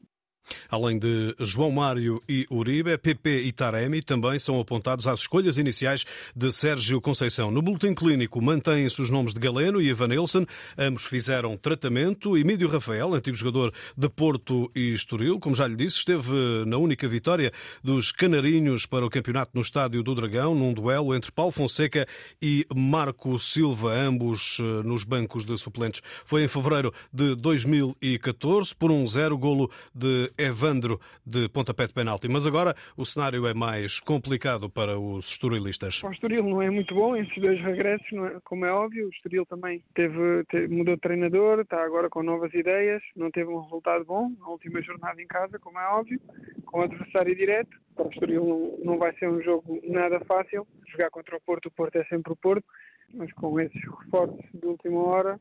Além 0.70 0.98
de 0.98 1.36
João 1.40 1.72
Mário 1.72 2.22
e 2.28 2.46
Uribe, 2.50 2.98
PP 2.98 3.44
e 3.44 3.52
Taremi 3.52 4.02
também 4.02 4.40
são 4.40 4.60
apontados 4.60 5.08
às 5.08 5.22
escolhas 5.22 5.58
iniciais 5.58 6.06
de 6.36 6.52
Sérgio 6.52 7.02
Conceição. 7.02 7.52
No 7.52 7.62
boletim 7.62 7.94
clínico 7.94 8.42
mantêm-se 8.42 9.02
os 9.02 9.10
nomes 9.10 9.34
de 9.34 9.40
Galeno 9.40 9.82
e 9.82 9.90
Evanilson. 9.90 10.46
Ambos 10.78 11.06
fizeram 11.06 11.58
tratamento. 11.58 12.38
Emílio 12.38 12.70
Rafael, 12.70 13.14
antigo 13.14 13.36
jogador 13.36 13.74
de 13.98 14.10
Porto 14.10 14.72
e 14.76 14.94
Estoril, 14.94 15.40
como 15.40 15.56
já 15.56 15.68
lhe 15.68 15.76
disse, 15.76 15.98
esteve 15.98 16.32
na 16.66 16.78
única 16.78 17.08
vitória 17.08 17.52
dos 17.84 18.12
Canarinhos 18.12 18.86
para 18.86 19.06
o 19.06 19.10
campeonato 19.10 19.52
no 19.54 19.62
Estádio 19.62 20.04
do 20.04 20.16
Dragão, 20.16 20.56
num 20.56 20.74
duelo 20.74 21.16
entre 21.16 21.32
Paulo 21.32 21.52
Fonseca 21.52 22.08
e 22.42 22.66
Marco 22.74 23.38
Silva, 23.40 23.94
ambos 23.94 24.58
eh, 24.60 24.84
nos 24.84 25.04
bancos 25.04 25.46
de 25.46 25.58
suplentes. 25.58 26.02
Foi 26.26 26.44
em 26.44 26.48
fevereiro 26.48 26.94
de 27.12 27.36
2014, 27.36 28.76
por 28.76 28.92
um 28.92 29.08
zero 29.08 29.38
golo 29.38 29.70
de 29.94 30.31
Evandro 30.38 31.00
de 31.26 31.50
pontapé 31.50 31.88
de 31.88 31.94
penalti. 31.94 32.28
Mas 32.28 32.46
agora 32.46 32.76
o 32.98 33.06
cenário 33.06 33.46
é 33.48 33.54
mais 33.54 34.00
complicado 34.00 34.70
para 34.70 35.00
os 35.00 35.28
estorilistas. 35.28 36.04
O 36.04 36.12
Estoril 36.12 36.44
não 36.44 36.62
é 36.62 36.70
muito 36.70 36.94
bom 36.94 37.16
esses 37.16 37.36
dois 37.42 37.60
regressos, 37.62 38.12
é? 38.14 38.40
como 38.44 38.66
é 38.66 38.72
óbvio. 38.72 39.08
O 39.08 39.10
Estoril 39.10 39.46
também 39.46 39.84
teve, 39.94 40.44
teve, 40.50 40.74
mudou 40.74 40.96
de 40.96 41.02
treinador, 41.02 41.60
está 41.60 41.84
agora 41.84 42.10
com 42.10 42.24
novas 42.24 42.54
ideias, 42.54 43.02
não 43.16 43.32
teve 43.32 43.50
um 43.50 43.62
resultado 43.62 44.06
bom 44.06 44.32
na 44.40 44.48
última 44.48 44.82
jornada 44.82 45.22
em 45.22 45.28
casa, 45.28 45.60
como 45.60 45.80
é 45.80 45.88
óbvio, 45.88 46.20
com 46.66 46.82
adversário 46.82 47.36
direto. 47.36 47.78
Para 47.96 48.08
o 48.08 48.10
Estoril 48.10 48.46
não, 48.46 48.92
não 48.94 48.98
vai 48.98 49.14
ser 49.18 49.30
um 49.30 49.42
jogo 49.42 49.82
nada 49.88 50.20
fácil. 50.26 50.68
Jogar 50.88 51.10
contra 51.10 51.38
o 51.38 51.42
Porto, 51.42 51.68
o 51.68 51.72
Porto 51.72 51.96
é 51.96 52.04
sempre 52.06 52.34
o 52.34 52.36
Porto, 52.36 52.66
mas 53.14 53.32
com 53.34 53.60
esses 53.60 53.82
reforços 53.84 54.46
de 54.54 54.66
última 54.66 55.00
hora 55.04 55.38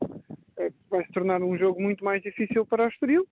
é, 0.57 0.71
vai 0.89 1.05
se 1.05 1.11
tornar 1.11 1.41
um 1.41 1.57
jogo 1.57 1.81
muito 1.81 2.03
mais 2.03 2.21
difícil 2.21 2.65
para 2.65 2.85
o 2.85 2.87
Estoril. 2.87 3.27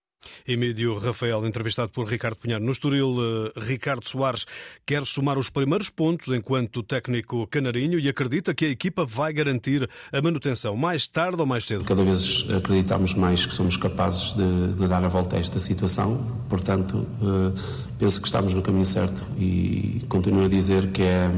Emílio 0.47 0.97
Rafael, 0.97 1.45
entrevistado 1.45 1.89
por 1.89 2.07
Ricardo 2.07 2.37
Pinheiro. 2.37 2.63
No 2.63 2.71
Estoril, 2.71 3.15
eh, 3.55 3.59
Ricardo 3.59 4.07
Soares 4.07 4.45
quer 4.85 5.05
somar 5.05 5.37
os 5.37 5.49
primeiros 5.49 5.89
pontos 5.89 6.29
enquanto 6.29 6.83
técnico 6.83 7.47
canarinho 7.47 7.99
e 7.99 8.09
acredita 8.09 8.53
que 8.53 8.65
a 8.65 8.69
equipa 8.69 9.05
vai 9.05 9.31
garantir 9.31 9.89
a 10.11 10.21
manutenção 10.21 10.75
mais 10.75 11.07
tarde 11.07 11.39
ou 11.39 11.45
mais 11.45 11.65
cedo. 11.65 11.85
Cada 11.85 12.03
vez 12.03 12.45
acreditamos 12.49 13.13
mais 13.13 13.45
que 13.45 13.53
somos 13.53 13.77
capazes 13.77 14.35
de, 14.35 14.73
de 14.73 14.87
dar 14.87 15.03
a 15.03 15.07
volta 15.07 15.35
a 15.35 15.39
esta 15.39 15.59
situação, 15.59 16.43
portanto, 16.49 17.07
eh, 17.21 17.59
penso 17.97 18.21
que 18.21 18.27
estamos 18.27 18.53
no 18.53 18.61
caminho 18.61 18.85
certo 18.85 19.25
e 19.37 20.01
continuo 20.09 20.45
a 20.45 20.47
dizer 20.47 20.87
que 20.91 21.03
é, 21.03 21.31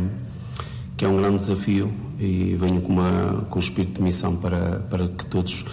que 0.98 1.06
é 1.06 1.08
um 1.08 1.18
grande 1.18 1.38
desafio 1.38 1.94
e 2.20 2.56
venho 2.56 2.82
com, 2.82 2.94
uma, 2.94 3.46
com 3.50 3.58
um 3.58 3.62
espírito 3.62 3.96
de 3.96 4.04
missão 4.04 4.36
para, 4.38 4.80
para 4.90 5.08
que 5.08 5.26
todos 5.26 5.66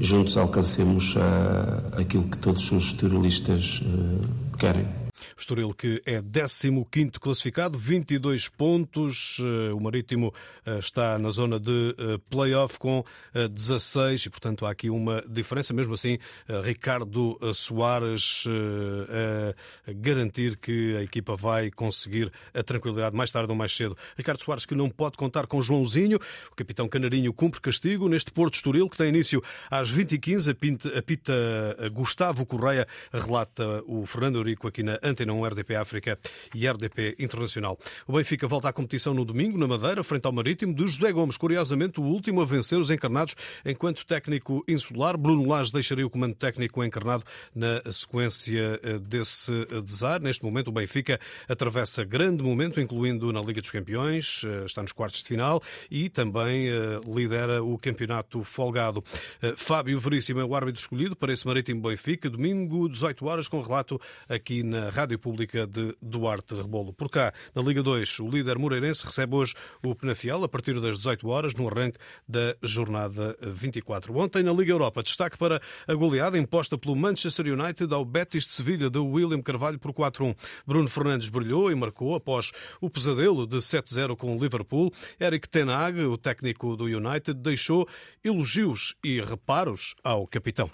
juntos 0.00 0.36
alcancemos 0.36 1.14
uh, 1.16 2.00
aquilo 2.00 2.24
que 2.24 2.38
todos 2.38 2.70
os 2.72 2.92
terroristas 2.92 3.82
uh, 3.82 4.56
querem. 5.22 5.32
Estoril 5.36 5.74
que 5.74 6.02
é 6.06 6.22
15 6.22 7.12
classificado, 7.20 7.78
22 7.78 8.48
pontos. 8.48 9.38
O 9.74 9.80
Marítimo 9.80 10.32
está 10.78 11.18
na 11.18 11.30
zona 11.30 11.58
de 11.58 11.94
play-off 12.30 12.78
com 12.78 13.04
16 13.50 14.26
e, 14.26 14.30
portanto, 14.30 14.66
há 14.66 14.70
aqui 14.70 14.90
uma 14.90 15.22
diferença. 15.28 15.74
Mesmo 15.74 15.94
assim, 15.94 16.18
Ricardo 16.64 17.38
Soares 17.54 18.44
a 19.86 19.92
garantir 19.92 20.56
que 20.56 20.96
a 20.96 21.02
equipa 21.02 21.36
vai 21.36 21.70
conseguir 21.70 22.32
a 22.54 22.62
tranquilidade 22.62 23.16
mais 23.16 23.30
tarde 23.30 23.50
ou 23.50 23.56
mais 23.56 23.72
cedo. 23.72 23.96
Ricardo 24.16 24.42
Soares 24.42 24.66
que 24.66 24.74
não 24.74 24.88
pode 24.88 25.16
contar 25.16 25.46
com 25.46 25.60
Joãozinho, 25.60 26.18
o 26.50 26.54
capitão 26.54 26.88
canarinho 26.88 27.32
cumpre 27.32 27.60
castigo 27.60 28.08
neste 28.08 28.32
Porto 28.32 28.54
Estoril 28.54 28.88
que 28.88 28.96
tem 28.96 29.08
início 29.08 29.42
às 29.70 29.92
20h15. 29.92 30.96
A 30.96 31.02
pita 31.02 31.32
Gustavo 31.92 32.46
Correia 32.46 32.86
relata 33.12 33.82
o 33.86 34.06
Fernando 34.06 34.36
Eurico 34.36 34.68
aqui 34.68 34.82
na 34.82 34.98
Antena 35.12 35.32
1 35.32 35.44
RDP 35.44 35.76
África 35.76 36.18
e 36.54 36.66
RDP 36.68 37.16
Internacional. 37.18 37.78
O 38.06 38.14
Benfica 38.14 38.48
volta 38.48 38.68
à 38.68 38.72
competição 38.72 39.14
no 39.14 39.24
domingo, 39.24 39.58
na 39.58 39.68
Madeira, 39.68 40.02
frente 40.02 40.26
ao 40.26 40.32
Marítimo, 40.32 40.74
de 40.74 40.86
José 40.88 41.12
Gomes, 41.12 41.36
curiosamente 41.36 42.00
o 42.00 42.04
último 42.04 42.40
a 42.40 42.44
vencer 42.44 42.78
os 42.78 42.90
encarnados 42.90 43.34
enquanto 43.64 44.06
técnico 44.06 44.64
insular. 44.66 45.16
Bruno 45.16 45.46
Lage 45.46 45.72
deixaria 45.72 46.06
o 46.06 46.10
comando 46.10 46.34
técnico 46.34 46.82
encarnado 46.82 47.24
na 47.54 47.82
sequência 47.92 48.80
eh, 48.82 48.98
desse 48.98 49.52
desar. 49.84 50.20
Neste 50.20 50.44
momento, 50.44 50.68
o 50.68 50.72
Benfica 50.72 51.20
atravessa 51.48 52.04
grande 52.04 52.42
momento, 52.42 52.80
incluindo 52.80 53.32
na 53.32 53.40
Liga 53.40 53.60
dos 53.60 53.70
Campeões, 53.70 54.42
eh, 54.44 54.64
está 54.64 54.82
nos 54.82 54.92
quartos 54.92 55.22
de 55.22 55.28
final 55.28 55.62
e 55.90 56.08
também 56.08 56.68
eh, 56.68 57.00
lidera 57.06 57.62
o 57.62 57.76
campeonato 57.78 58.42
folgado. 58.42 59.04
Fábio 59.56 59.98
Veríssimo 59.98 60.40
é 60.40 60.44
o 60.44 60.54
árbitro 60.54 60.80
escolhido 60.80 61.14
para 61.14 61.32
esse 61.32 61.46
Marítimo 61.46 61.82
Benfica, 61.82 62.30
domingo, 62.30 62.88
18 62.88 63.26
horas, 63.26 63.48
com 63.48 63.60
relato 63.60 64.00
aqui 64.28 64.62
na 64.62 64.88
Rádio 64.88 65.01
Pública 65.18 65.66
de 65.66 65.96
Duarte 66.00 66.54
Rebolo. 66.54 66.92
Por 66.92 67.10
cá, 67.10 67.32
na 67.54 67.62
Liga 67.62 67.82
2, 67.82 68.20
o 68.20 68.28
líder 68.28 68.58
Moreirense 68.58 69.04
recebe 69.04 69.36
hoje 69.36 69.54
o 69.82 69.94
Penafiel 69.94 70.44
a 70.44 70.48
partir 70.48 70.80
das 70.80 70.98
18 70.98 71.28
horas, 71.28 71.54
no 71.54 71.68
arranque 71.68 71.98
da 72.26 72.56
jornada 72.62 73.36
24. 73.40 74.16
Ontem, 74.16 74.42
na 74.42 74.52
Liga 74.52 74.72
Europa, 74.72 75.02
destaque 75.02 75.36
para 75.36 75.60
a 75.86 75.94
goleada 75.94 76.38
imposta 76.38 76.78
pelo 76.78 76.96
Manchester 76.96 77.46
United 77.52 77.92
ao 77.92 78.04
Betis 78.04 78.44
de 78.46 78.52
Sevilha 78.52 78.88
de 78.88 78.98
William 78.98 79.42
Carvalho 79.42 79.78
por 79.78 79.92
4-1. 79.92 80.36
Bruno 80.66 80.88
Fernandes 80.88 81.28
brilhou 81.28 81.70
e 81.70 81.74
marcou 81.74 82.14
após 82.14 82.52
o 82.80 82.88
pesadelo 82.88 83.46
de 83.46 83.56
7-0 83.58 84.16
com 84.16 84.36
o 84.36 84.40
Liverpool. 84.40 84.92
Eric 85.20 85.48
Ten 85.48 85.70
Hag, 85.70 86.00
o 86.02 86.16
técnico 86.16 86.76
do 86.76 86.84
United, 86.84 87.34
deixou 87.34 87.88
elogios 88.22 88.94
e 89.02 89.20
reparos 89.20 89.94
ao 90.02 90.26
capitão. 90.26 90.70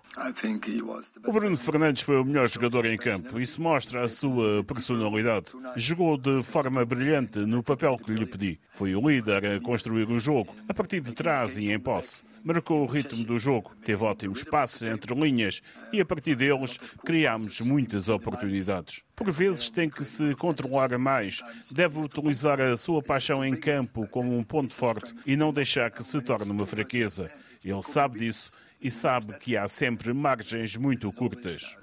O 1.26 1.32
Bruno 1.32 1.56
Fernandes 1.56 2.02
foi 2.02 2.16
o 2.16 2.24
melhor 2.24 2.48
jogador 2.48 2.84
em 2.86 2.96
campo. 2.96 3.40
Isso 3.40 3.60
mostra 3.60 4.02
a 4.02 4.08
sua 4.18 4.64
personalidade. 4.64 5.52
Jogou 5.76 6.18
de 6.18 6.42
forma 6.42 6.84
brilhante 6.84 7.38
no 7.38 7.62
papel 7.62 7.96
que 7.96 8.12
lhe 8.12 8.26
pedi. 8.26 8.58
Foi 8.68 8.94
o 8.94 9.08
líder 9.08 9.44
a 9.46 9.60
construir 9.60 10.08
o 10.10 10.18
jogo, 10.18 10.54
a 10.68 10.74
partir 10.74 11.00
de 11.00 11.12
trás 11.12 11.56
e 11.56 11.70
em 11.70 11.78
posse. 11.78 12.24
Marcou 12.44 12.82
o 12.82 12.86
ritmo 12.86 13.24
do 13.24 13.38
jogo, 13.38 13.74
teve 13.84 14.02
ótimos 14.02 14.42
passes 14.42 14.82
entre 14.82 15.14
linhas 15.14 15.60
e 15.92 16.00
a 16.00 16.04
partir 16.04 16.34
deles 16.34 16.78
criámos 17.04 17.60
muitas 17.60 18.08
oportunidades. 18.08 19.02
Por 19.14 19.30
vezes 19.30 19.70
tem 19.70 19.88
que 19.88 20.04
se 20.04 20.34
controlar 20.34 20.96
mais, 20.98 21.40
deve 21.70 22.00
utilizar 22.00 22.60
a 22.60 22.76
sua 22.76 23.02
paixão 23.02 23.44
em 23.44 23.54
campo 23.54 24.06
como 24.08 24.36
um 24.36 24.42
ponto 24.42 24.72
forte 24.72 25.14
e 25.26 25.36
não 25.36 25.52
deixar 25.52 25.92
que 25.92 26.02
se 26.02 26.20
torne 26.20 26.50
uma 26.50 26.66
fraqueza. 26.66 27.30
Ele 27.64 27.82
sabe 27.82 28.20
disso 28.20 28.52
e 28.80 28.90
sabe 28.90 29.38
que 29.38 29.56
há 29.56 29.68
sempre 29.68 30.12
margens 30.12 30.76
muito 30.76 31.12
curtas. 31.12 31.76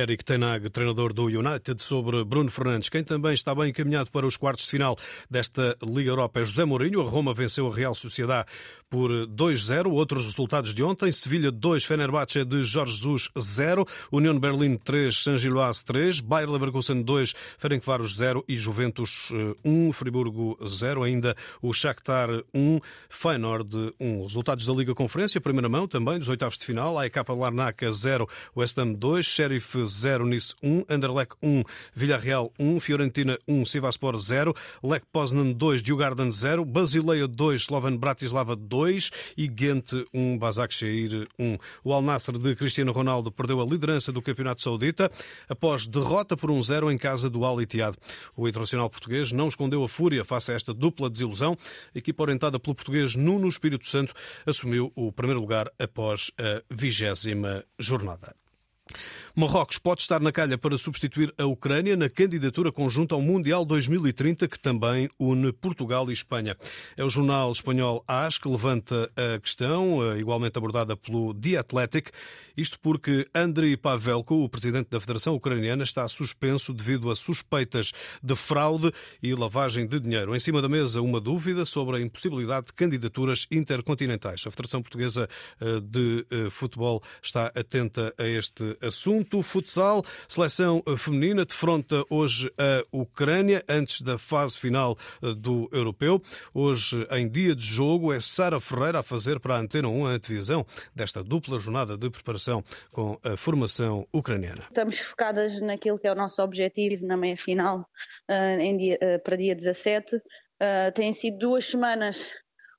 Eric 0.00 0.24
Tenag, 0.24 0.70
treinador 0.70 1.12
do 1.12 1.24
United, 1.24 1.82
sobre 1.82 2.24
Bruno 2.24 2.50
Fernandes. 2.50 2.88
Quem 2.88 3.04
também 3.04 3.34
está 3.34 3.54
bem 3.54 3.68
encaminhado 3.68 4.10
para 4.10 4.26
os 4.26 4.34
quartos 4.34 4.64
de 4.64 4.70
final 4.70 4.96
desta 5.28 5.76
Liga 5.86 6.10
Europa 6.10 6.40
é 6.40 6.44
José 6.44 6.64
Mourinho. 6.64 7.02
A 7.02 7.04
Roma 7.04 7.34
venceu 7.34 7.70
a 7.70 7.74
Real 7.74 7.94
Sociedade 7.94 8.48
por 8.88 9.10
2-0. 9.10 9.92
Outros 9.92 10.24
resultados 10.24 10.74
de 10.74 10.82
ontem: 10.82 11.12
Sevilha 11.12 11.50
2, 11.50 11.84
Fenerbahçe 11.84 12.44
de 12.46 12.62
Jorge 12.62 12.92
Jesus 12.92 13.28
0, 13.38 13.86
União 14.10 14.32
de 14.32 14.40
Berlim 14.40 14.78
3, 14.78 15.14
San 15.14 15.36
Giloás 15.36 15.82
3, 15.82 16.20
Bayer 16.20 16.50
Leverkusen 16.50 17.02
2, 17.02 17.34
Ferencváros 17.58 18.16
0 18.16 18.42
e 18.48 18.56
Juventus 18.56 19.30
1, 19.62 19.88
eh, 19.88 19.92
Friburgo 19.92 20.58
0. 20.66 21.02
Ainda 21.02 21.36
o 21.60 21.74
Shakhtar 21.74 22.30
1, 22.54 22.80
Feyenoord 23.10 23.92
1. 24.00 24.22
Resultados 24.22 24.64
da 24.64 24.72
Liga 24.72 24.94
Conferência, 24.94 25.40
primeira 25.42 25.68
mão 25.68 25.86
também 25.86 26.18
dos 26.18 26.28
oitavos 26.28 26.56
de 26.56 26.64
final: 26.64 26.98
AEK 26.98 27.16
Larnaca 27.28 27.92
0, 27.92 28.26
West 28.56 28.78
Ham 28.78 28.94
2, 28.94 29.26
Sheriff 29.26 29.89
0, 29.90 30.24
Nice 30.26 30.54
1, 30.62 30.84
Anderlecht 30.88 31.36
1, 31.42 31.64
Villarreal 31.94 32.50
1, 32.58 32.80
Fiorentina 32.80 33.38
1, 33.46 33.64
Sivaspor 33.66 34.18
0, 34.18 34.54
Lech 34.82 35.04
Poznan 35.12 35.52
2, 35.52 35.82
Djurgården 35.82 36.30
0, 36.30 36.64
Basileia 36.64 37.26
2, 37.26 37.60
Slovan 37.60 37.96
Bratislava 37.96 38.56
2 38.56 39.10
e 39.36 39.46
Ghent 39.46 39.92
1, 40.12 40.38
Başakşehir 40.38 41.28
1. 41.38 41.58
O 41.84 41.92
Al 41.92 42.02
Nassr 42.02 42.38
de 42.38 42.54
Cristiano 42.54 42.92
Ronaldo 42.92 43.30
perdeu 43.30 43.60
a 43.60 43.64
liderança 43.64 44.12
do 44.12 44.22
Campeonato 44.22 44.62
Saudita 44.62 45.10
após 45.48 45.86
derrota 45.86 46.36
por 46.36 46.50
1-0 46.50 46.92
em 46.92 46.98
casa 46.98 47.28
do 47.28 47.44
Al 47.44 47.60
Ittihad. 47.60 47.96
O 48.36 48.48
internacional 48.48 48.88
português 48.88 49.32
não 49.32 49.48
escondeu 49.48 49.82
a 49.84 49.88
fúria 49.88 50.24
face 50.24 50.52
a 50.52 50.54
esta 50.54 50.72
dupla 50.72 51.10
desilusão. 51.10 51.56
A 51.94 51.98
equipa 51.98 52.22
orientada 52.22 52.58
pelo 52.58 52.74
português 52.74 53.14
Nuno 53.14 53.48
Espírito 53.48 53.86
Santo 53.86 54.14
assumiu 54.46 54.92
o 54.94 55.12
primeiro 55.12 55.40
lugar 55.40 55.70
após 55.78 56.30
a 56.38 56.62
vigésima 56.70 57.64
jornada. 57.78 58.34
Marrocos 59.34 59.78
pode 59.78 60.02
estar 60.02 60.20
na 60.20 60.32
calha 60.32 60.58
para 60.58 60.76
substituir 60.76 61.32
a 61.38 61.44
Ucrânia 61.44 61.96
na 61.96 62.08
candidatura 62.08 62.72
conjunta 62.72 63.14
ao 63.14 63.22
Mundial 63.22 63.64
2030, 63.64 64.48
que 64.48 64.58
também 64.58 65.08
une 65.18 65.52
Portugal 65.52 66.10
e 66.10 66.12
Espanha. 66.12 66.56
É 66.96 67.04
o 67.04 67.08
jornal 67.08 67.52
espanhol 67.52 68.04
AS 68.06 68.38
que 68.38 68.48
levanta 68.48 69.10
a 69.16 69.38
questão, 69.38 70.02
eh, 70.12 70.18
igualmente 70.18 70.58
abordada 70.58 70.96
pelo 70.96 71.32
The 71.34 71.58
Athletic, 71.58 72.10
isto 72.56 72.78
porque 72.80 73.26
Andriy 73.34 73.76
Pavelko, 73.76 74.44
o 74.44 74.48
presidente 74.48 74.90
da 74.90 75.00
Federação 75.00 75.34
Ucraniana, 75.34 75.82
está 75.82 76.06
suspenso 76.08 76.74
devido 76.74 77.10
a 77.10 77.16
suspeitas 77.16 77.92
de 78.22 78.36
fraude 78.36 78.92
e 79.22 79.34
lavagem 79.34 79.86
de 79.86 79.98
dinheiro. 80.00 80.34
Em 80.34 80.40
cima 80.40 80.60
da 80.60 80.68
mesa, 80.68 81.00
uma 81.00 81.20
dúvida 81.20 81.64
sobre 81.64 81.96
a 81.96 82.00
impossibilidade 82.00 82.66
de 82.66 82.72
candidaturas 82.72 83.46
intercontinentais. 83.50 84.44
A 84.46 84.50
Federação 84.50 84.82
Portuguesa 84.82 85.28
eh, 85.60 85.80
de 85.80 86.26
eh, 86.30 86.50
Futebol 86.50 87.02
está 87.22 87.46
atenta 87.54 88.12
a 88.18 88.26
este 88.26 88.76
assunto. 88.82 89.19
Futsal, 89.42 90.02
seleção 90.28 90.82
eh, 90.86 90.96
feminina, 90.96 91.44
defronta 91.44 92.04
hoje 92.10 92.52
a 92.58 92.84
Ucrânia 92.92 93.64
antes 93.68 94.00
da 94.02 94.18
fase 94.18 94.58
final 94.58 94.96
do 95.38 95.68
Europeu. 95.72 96.22
Hoje, 96.52 97.06
em 97.10 97.28
dia 97.28 97.54
de 97.54 97.64
jogo, 97.64 98.12
é 98.12 98.20
Sara 98.20 98.60
Ferreira 98.60 99.00
a 99.00 99.02
fazer 99.02 99.40
para 99.40 99.56
a 99.56 99.58
Antena 99.58 99.88
1 99.88 100.06
a 100.06 100.10
antevisão 100.10 100.66
desta 100.94 101.22
dupla 101.22 101.58
jornada 101.58 101.96
de 101.96 102.10
preparação 102.10 102.62
com 102.92 103.18
a 103.22 103.36
formação 103.36 104.06
ucraniana. 104.12 104.62
Estamos 104.62 104.98
focadas 104.98 105.60
naquilo 105.60 105.98
que 105.98 106.06
é 106.06 106.12
o 106.12 106.14
nosso 106.14 106.42
objetivo 106.42 107.06
na 107.06 107.16
meia 107.16 107.36
final 107.36 107.86
dia, 108.76 108.98
uh, 109.02 109.22
para 109.22 109.36
dia 109.36 109.54
17. 109.54 110.16
Uh, 110.16 110.20
eh, 110.60 110.90
têm 110.90 111.12
sido 111.12 111.38
duas 111.38 111.66
semanas 111.66 112.22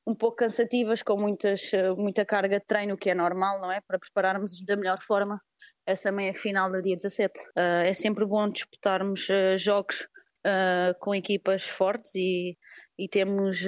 um 0.05 0.15
pouco 0.15 0.37
cansativas, 0.37 1.01
com 1.01 1.17
muitas, 1.17 1.71
muita 1.97 2.25
carga 2.25 2.59
de 2.59 2.65
treino, 2.65 2.95
o 2.95 2.97
que 2.97 3.09
é 3.09 3.15
normal, 3.15 3.59
não 3.59 3.71
é? 3.71 3.81
Para 3.81 3.99
prepararmos 3.99 4.63
da 4.65 4.75
melhor 4.75 4.99
forma 5.01 5.39
essa 5.85 6.11
meia 6.11 6.33
final 6.33 6.71
do 6.71 6.81
dia 6.81 6.95
17. 6.95 7.33
é 7.55 7.93
sempre 7.93 8.25
bom 8.25 8.49
disputarmos 8.49 9.27
jogos 9.57 10.07
com 10.99 11.13
equipas 11.13 11.67
fortes 11.67 12.15
e, 12.15 12.57
e 12.97 13.07
temos 13.07 13.63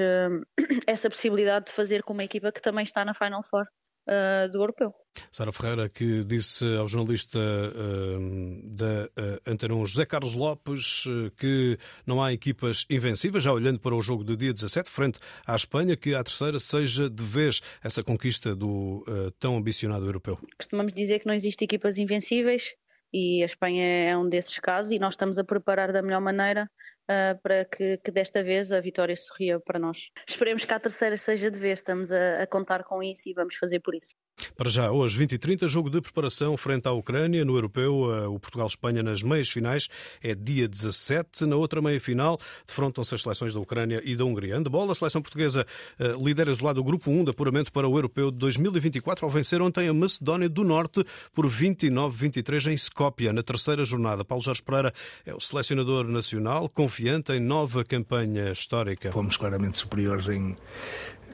essa 0.88 1.10
possibilidade 1.10 1.66
de 1.66 1.72
fazer 1.72 2.04
com 2.04 2.14
uma 2.14 2.24
equipa 2.24 2.52
que 2.52 2.62
também 2.62 2.84
está 2.84 3.04
na 3.06 3.14
Final 3.14 3.44
Four 3.44 3.66
uh, 4.08 4.52
do 4.52 4.60
europeu. 4.60 4.94
Sara 5.32 5.52
Ferreira, 5.52 5.90
que 5.90 6.24
disse 6.24 6.66
ao 6.78 6.88
jornalista 6.88 7.40
uh, 7.40 8.62
da 8.64 9.06
uh, 9.06 9.40
Antena 9.46 9.76
1, 9.76 9.86
José 9.86 10.06
Carlos 10.06 10.34
Lopes, 10.34 11.06
uh, 11.06 11.32
que 11.38 11.78
não 12.06 12.22
há 12.22 12.34
equipas 12.34 12.86
invencíveis, 12.90 13.44
já 13.44 13.52
olhando 13.52 13.80
para 13.80 13.96
o 13.96 14.02
jogo 14.02 14.24
do 14.24 14.36
dia 14.36 14.54
17, 14.54 14.90
frente 14.90 15.20
à 15.46 15.56
Espanha, 15.56 15.96
que 15.96 16.16
a 16.16 16.24
terceira 16.24 16.60
seja 16.60 17.10
de 17.10 17.24
vez 17.24 17.62
essa 17.84 18.04
conquista 18.04 18.56
do 18.56 19.06
tão 19.40 19.58
ambicionado 19.58 20.06
europeu. 20.06 20.38
Costumamos 20.58 20.94
dizer 20.94 21.20
que 21.20 21.28
não 21.28 21.34
existe 21.34 21.64
equipas 21.64 21.98
invencíveis 21.98 22.76
e 23.14 23.44
a 23.44 23.46
Espanha 23.46 23.86
é 23.86 24.18
um 24.18 24.28
desses 24.28 24.58
casos 24.60 24.92
e 24.92 25.00
nós 25.00 25.14
estamos 25.14 25.38
a 25.38 25.44
preparar 25.44 25.94
da 25.94 26.02
melhor 26.02 26.22
maneira 26.22 26.70
uh, 27.14 27.42
para 27.42 27.66
que, 27.66 27.98
que, 27.98 28.12
desta 28.12 28.44
vez 28.44 28.72
a 28.72 28.80
vitória 28.80 29.16
sorria 29.16 29.60
para 29.60 29.80
nós. 29.80 30.10
Esperemos 30.28 30.66
que 30.66 30.74
a 30.74 30.80
terceira 30.80 31.18
seja 31.18 31.52
de 31.52 31.60
vez, 31.60 31.80
estamos 31.80 32.12
a, 32.12 32.44
a 32.44 32.48
contar 32.48 32.84
com 32.84 33.02
isso 33.04 33.30
e 33.30 33.34
vamos 33.34 33.56
fazer 33.56 33.80
por 33.80 33.96
isso. 33.96 34.16
Para 34.58 34.70
já, 34.70 34.92
hoje, 34.92 35.18
20 35.18 35.34
e 35.34 35.38
30, 35.38 35.68
jogo 35.68 35.90
de 35.90 36.02
preparação 36.02 36.58
frente 36.58 36.88
à 36.88 36.92
Ucrânia. 36.92 37.46
No 37.46 37.56
Europeu, 37.56 38.12
eh, 38.12 38.28
o 38.28 38.40
Portugal-Espanha 38.40 39.04
nas 39.04 39.22
meias 39.22 39.50
finais 39.50 39.88
é 40.22 40.34
dia 40.34 40.68
17. 40.68 41.46
Na 41.46 41.56
outra 41.56 41.82
meia 41.82 42.00
final, 42.00 42.40
defrontam-se 42.66 43.14
as 43.14 43.22
seleções 43.22 43.54
da 43.54 43.60
Ucrânia 43.60 44.02
e 44.04 44.16
da 44.16 44.26
Hungria. 44.26 44.58
Handebol, 44.58 44.90
a 44.90 44.96
seleção 44.96 45.22
portuguesa 45.22 45.66
eh, 46.00 46.16
lidera 46.20 46.52
isolado 46.52 46.82
o 46.82 46.84
grupo 46.84 47.12
1 47.12 47.26
de 47.26 47.30
apuramento 47.32 47.72
para 47.72 47.88
o 47.88 47.96
Europeu 47.96 48.32
de 48.32 48.38
2024 48.38 49.26
ao 49.26 49.32
vencer 49.32 49.62
ontem 49.62 49.88
a 49.88 49.94
Macedónia 49.94 50.50
do 50.50 50.64
Norte 50.64 51.06
por 51.34 51.48
29-23 51.48 52.72
em 52.72 52.76
Skopje, 52.76 53.32
na 53.32 53.44
terceira 53.44 53.86
jornada. 53.86 54.26
Paulo 54.26 54.44
Jorge 54.44 54.64
Pereira 54.64 54.94
é 55.26 55.34
o 55.34 55.40
selecionador 55.40 56.08
nacional, 56.08 56.68
confiante 56.70 57.03
em 57.34 57.40
nova 57.40 57.84
campanha 57.84 58.52
histórica. 58.52 59.12
Fomos 59.12 59.36
claramente 59.36 59.78
superiores 59.78 60.30
em 60.30 60.56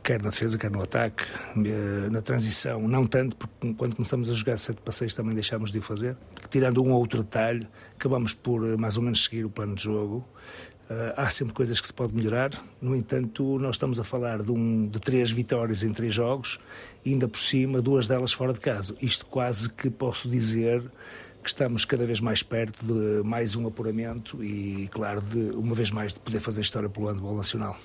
quer 0.04 0.20
na 0.22 0.30
defesa, 0.30 0.58
quer 0.58 0.72
no 0.72 0.82
ataque, 0.82 1.24
eh, 1.58 2.10
na 2.10 2.22
transição, 2.22 2.88
não 2.88 3.06
tanto, 3.06 3.36
porque 3.36 3.74
quando 3.76 3.96
começamos 3.96 4.32
a 4.32 4.34
jogar 4.34 4.58
sete 4.58 4.82
passeios 4.82 5.14
também 5.14 5.36
deixámos 5.36 5.72
de 5.72 5.78
o 5.78 5.82
fazer. 5.82 6.18
Tirando 6.50 6.84
um 6.84 6.92
ou 6.92 7.00
outro 7.00 7.22
detalhe, 7.22 7.68
acabamos 7.96 8.34
por 8.34 8.66
eh, 8.66 8.78
mais 8.78 8.98
ou 8.98 9.04
menos 9.04 9.24
seguir 9.24 9.46
o 9.46 9.50
plano 9.50 9.76
de 9.76 9.84
jogo. 9.84 10.28
Uh, 10.90 11.14
há 11.16 11.30
sempre 11.30 11.54
coisas 11.54 11.80
que 11.80 11.86
se 11.86 11.94
pode 11.94 12.16
melhorar, 12.16 12.50
no 12.82 12.96
entanto, 12.96 13.60
nós 13.60 13.76
estamos 13.76 14.00
a 14.00 14.04
falar 14.04 14.42
de, 14.42 14.52
um, 14.52 14.88
de 14.88 15.00
três 15.00 15.30
vitórias 15.30 15.84
em 15.84 15.92
três 15.92 16.12
jogos, 16.12 16.60
ainda 17.06 17.28
por 17.28 17.40
cima, 17.40 17.80
duas 17.80 18.08
delas 18.08 18.34
fora 18.34 18.54
de 18.54 18.60
casa. 18.60 18.96
Isto 19.00 19.28
quase 19.28 19.70
que 19.70 19.88
posso 19.88 20.28
dizer 20.28 20.82
que 21.44 21.50
estamos 21.50 21.86
cada 21.86 22.06
vez 22.06 22.20
mais 22.20 22.44
perto 22.44 22.86
de 22.86 23.24
mais 23.24 23.56
um 23.56 23.68
apuramento 23.68 24.44
e, 24.44 24.88
claro, 24.92 25.22
de 25.22 25.52
uma 25.56 25.74
vez 25.74 25.92
mais 25.92 26.14
de 26.14 26.20
poder 26.20 26.40
fazer 26.40 26.62
história 26.62 26.90
pelo 26.90 27.08
handball 27.08 27.36
nacional. 27.36 27.78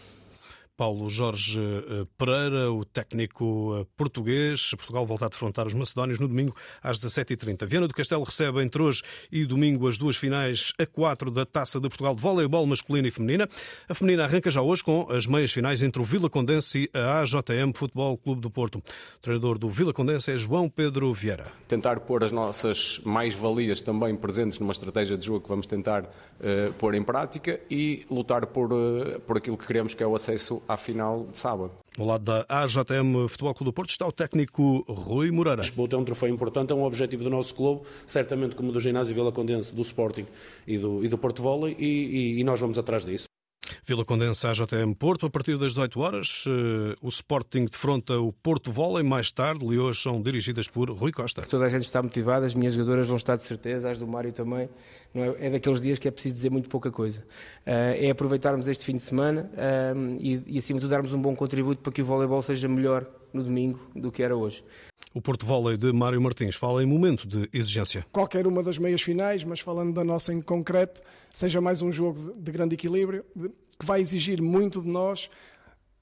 Paulo 0.76 1.08
Jorge 1.08 1.60
eh, 1.60 2.04
Pereira, 2.18 2.72
o 2.72 2.84
técnico 2.84 3.76
eh, 3.78 3.86
português. 3.96 4.70
Portugal 4.76 5.06
volta 5.06 5.26
a 5.26 5.28
defrontar 5.28 5.66
os 5.66 5.74
macedónios 5.74 6.18
no 6.18 6.26
domingo 6.26 6.54
às 6.82 6.98
17h30. 6.98 7.64
Viana 7.64 7.86
do 7.86 7.94
Castelo 7.94 8.24
recebe 8.24 8.60
entre 8.60 8.82
hoje 8.82 9.02
e 9.30 9.46
domingo 9.46 9.86
as 9.86 9.96
duas 9.96 10.16
finais 10.16 10.72
a 10.78 10.84
quatro 10.84 11.30
da 11.30 11.46
Taça 11.46 11.78
de 11.78 11.88
Portugal 11.88 12.14
de 12.14 12.20
voleibol 12.20 12.66
masculina 12.66 13.06
e 13.06 13.10
feminina. 13.12 13.48
A 13.88 13.94
feminina 13.94 14.24
arranca 14.24 14.50
já 14.50 14.62
hoje 14.62 14.82
com 14.82 15.06
as 15.10 15.26
meias 15.26 15.52
finais 15.52 15.80
entre 15.80 16.02
o 16.02 16.04
Vila 16.04 16.28
Condense 16.28 16.90
e 16.92 16.98
a 16.98 17.20
AJM 17.20 17.72
Futebol 17.74 18.18
Clube 18.18 18.40
do 18.40 18.50
Porto. 18.50 18.78
O 18.78 19.20
treinador 19.20 19.58
do 19.58 19.70
Vila 19.70 19.92
Condense 19.92 20.32
é 20.32 20.36
João 20.36 20.68
Pedro 20.68 21.12
Vieira. 21.14 21.46
Tentar 21.68 22.00
pôr 22.00 22.24
as 22.24 22.32
nossas 22.32 23.00
mais-valias 23.04 23.80
também 23.80 24.16
presentes 24.16 24.58
numa 24.58 24.72
estratégia 24.72 25.16
de 25.16 25.24
jogo 25.24 25.40
que 25.40 25.48
vamos 25.48 25.66
tentar 25.66 26.02
uh, 26.02 26.72
pôr 26.78 26.94
em 26.94 27.02
prática 27.02 27.60
e 27.70 28.04
lutar 28.10 28.46
por, 28.46 28.72
uh, 28.72 29.20
por 29.20 29.36
aquilo 29.36 29.56
que 29.56 29.66
queremos 29.66 29.94
que 29.94 30.02
é 30.02 30.06
o 30.06 30.16
acesso 30.16 30.63
à 30.68 30.76
final 30.76 31.26
de 31.30 31.36
sábado. 31.36 31.72
Ao 31.98 32.06
lado 32.06 32.24
da 32.24 32.44
AJM 32.48 33.28
Futebol 33.28 33.54
Clube 33.54 33.70
do 33.70 33.72
Porto 33.72 33.90
está 33.90 34.06
o 34.06 34.12
técnico 34.12 34.84
Rui 34.88 35.30
Moreira. 35.30 35.62
Lisboa 35.62 35.88
é 35.92 35.96
um 35.96 36.04
troféu 36.04 36.28
importante, 36.28 36.72
é 36.72 36.74
um 36.74 36.82
objetivo 36.82 37.22
do 37.22 37.30
nosso 37.30 37.54
clube, 37.54 37.82
certamente 38.06 38.56
como 38.56 38.72
do 38.72 38.80
Ginásio 38.80 39.14
Vila 39.14 39.30
Condense, 39.30 39.74
do 39.74 39.82
Sporting 39.82 40.26
e 40.66 40.76
do, 40.76 41.04
e 41.04 41.08
do 41.08 41.16
Porto 41.16 41.42
Volley, 41.42 41.76
e, 41.78 41.84
e, 41.84 42.40
e 42.40 42.44
nós 42.44 42.60
vamos 42.60 42.78
atrás 42.78 43.04
disso. 43.04 43.28
Vila 43.86 44.04
Condensa 44.04 44.50
AJM 44.50 44.92
Porto, 44.94 45.26
a 45.26 45.30
partir 45.30 45.56
das 45.58 45.72
18 45.72 46.00
horas, 46.00 46.44
eh, 46.46 46.94
o 47.00 47.08
Sporting 47.08 47.66
defronta 47.66 48.18
o 48.18 48.32
Porto 48.32 48.72
Volley, 48.72 49.02
mais 49.02 49.30
tarde, 49.30 49.64
Leões 49.64 50.00
são 50.00 50.20
dirigidas 50.20 50.68
por 50.68 50.90
Rui 50.90 51.12
Costa. 51.12 51.42
Toda 51.42 51.64
a 51.64 51.68
gente 51.68 51.84
está 51.84 52.02
motivada, 52.02 52.46
as 52.46 52.54
minhas 52.54 52.74
jogadoras 52.74 53.06
vão 53.06 53.16
estar 53.16 53.36
de 53.36 53.42
certeza, 53.42 53.90
as 53.90 53.98
do 53.98 54.06
Mário 54.06 54.32
também, 54.32 54.68
é, 55.14 55.46
é, 55.46 55.50
daqueles 55.50 55.80
dias 55.80 55.98
que 55.98 56.08
é 56.08 56.10
preciso 56.10 56.34
dizer 56.34 56.50
muito 56.50 56.68
pouca 56.68 56.90
coisa. 56.90 57.24
Eh, 57.64 58.06
é 58.06 58.10
aproveitarmos 58.10 58.68
este 58.68 58.84
fim 58.84 58.96
de 58.96 59.02
semana 59.02 59.50
eh, 59.56 59.94
e, 60.20 60.42
e 60.46 60.58
acima 60.58 60.78
de 60.78 60.84
tudo 60.84 60.90
darmos 60.90 61.12
um 61.12 61.20
bom 61.20 61.34
contributo 61.34 61.80
para 61.82 61.92
que 61.92 62.02
o 62.02 62.04
voleibol 62.04 62.42
seja 62.42 62.68
melhor 62.68 63.06
no 63.32 63.42
domingo 63.42 63.80
do 63.94 64.12
que 64.12 64.22
era 64.22 64.36
hoje. 64.36 64.64
O 65.14 65.22
Porto 65.22 65.46
Volley 65.46 65.76
de 65.76 65.92
Mário 65.92 66.20
Martins 66.20 66.56
fala 66.56 66.82
em 66.82 66.86
momento 66.86 67.28
de 67.28 67.48
exigência. 67.52 68.04
Qualquer 68.10 68.48
uma 68.48 68.64
das 68.64 68.78
meias 68.78 69.00
finais, 69.00 69.44
mas 69.44 69.60
falando 69.60 69.94
da 69.94 70.02
nossa 70.02 70.34
em 70.34 70.42
concreto, 70.42 71.00
seja 71.32 71.60
mais 71.60 71.80
um 71.82 71.92
jogo 71.92 72.34
de 72.36 72.50
grande 72.50 72.74
equilíbrio, 72.74 73.24
que 73.78 73.86
vai 73.86 74.00
exigir 74.00 74.42
muito 74.42 74.82
de 74.82 74.88
nós. 74.88 75.30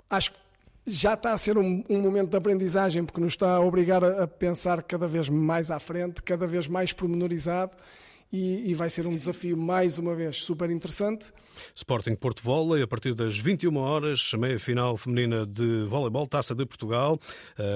Acho 0.09 0.33
que 0.33 0.39
já 0.87 1.13
está 1.13 1.35
a 1.35 1.37
ser 1.37 1.59
um, 1.59 1.85
um, 1.91 2.01
momento 2.01 2.31
de 2.31 2.37
aprendizagem, 2.39 3.05
porque 3.05 3.21
nos 3.21 3.35
está 3.35 3.57
a 3.57 3.61
obrigar 3.61 4.03
a, 4.03 4.27
pensar 4.27 4.83
cada 4.83 5.07
vez 5.07 5.29
mais 5.29 5.71
à 5.71 5.79
frente, 5.79 6.23
cada 6.23 6.47
vez 6.47 6.67
mais 6.67 6.95
pormenorizado 6.95 7.73
e, 8.33 8.71
e, 8.71 8.75
vai 8.75 8.89
ser 8.89 9.07
um 9.07 9.17
desafio, 9.17 9.57
mais 9.57 9.99
uma 9.99 10.15
vez, 10.15 10.39
super 10.39 10.71
interessante. 10.71 11.33
Sporting 11.75 12.15
Porto 12.15 12.43
Volley, 12.43 12.83
a 12.83 12.87
partir 12.87 13.15
das 13.15 13.39
21 13.39 13.77
horas, 13.77 14.33
meia 14.39 14.59
final 14.59 14.97
feminina 14.97 15.47
de 15.47 15.85
voleibol, 15.85 16.27
Taça 16.27 16.55
de 16.55 16.65
Portugal. 16.65 17.21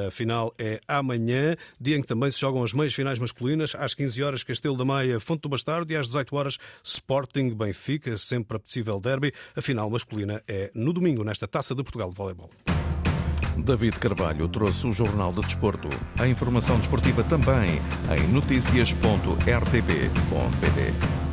A 0.06 0.10
final 0.10 0.54
é 0.58 0.80
amanhã, 0.88 1.56
dia 1.78 1.96
em 1.96 2.00
que 2.00 2.06
também 2.06 2.30
se 2.30 2.40
jogam 2.40 2.62
as 2.62 2.72
meias 2.72 2.94
finais 2.94 3.18
masculinas. 3.18 3.74
Às 3.74 3.92
15 3.92 4.22
horas, 4.22 4.42
Castelo 4.42 4.76
da 4.76 4.84
Maia, 4.84 5.20
Fonte 5.20 5.42
do 5.42 5.48
Bastardo. 5.48 5.92
E 5.92 5.96
às 5.96 6.06
18 6.06 6.34
horas, 6.34 6.58
Sporting 6.82 7.50
Benfica, 7.54 8.16
sempre 8.16 8.56
apetecível 8.56 8.98
derby. 8.98 9.32
A 9.54 9.60
final 9.60 9.90
masculina 9.90 10.42
é 10.48 10.70
no 10.74 10.92
domingo, 10.92 11.22
nesta 11.22 11.46
Taça 11.46 11.74
de 11.74 11.82
Portugal 11.82 12.08
de 12.08 12.16
voleibol. 12.16 12.50
David 13.56 13.98
Carvalho 13.98 14.46
trouxe 14.48 14.86
o 14.86 14.92
Jornal 14.92 15.32
de 15.32 15.40
Desporto. 15.40 15.88
A 16.18 16.28
informação 16.28 16.78
desportiva 16.78 17.24
também 17.24 17.80
em 18.16 18.28
notícias.rtp.pt. 18.28 21.25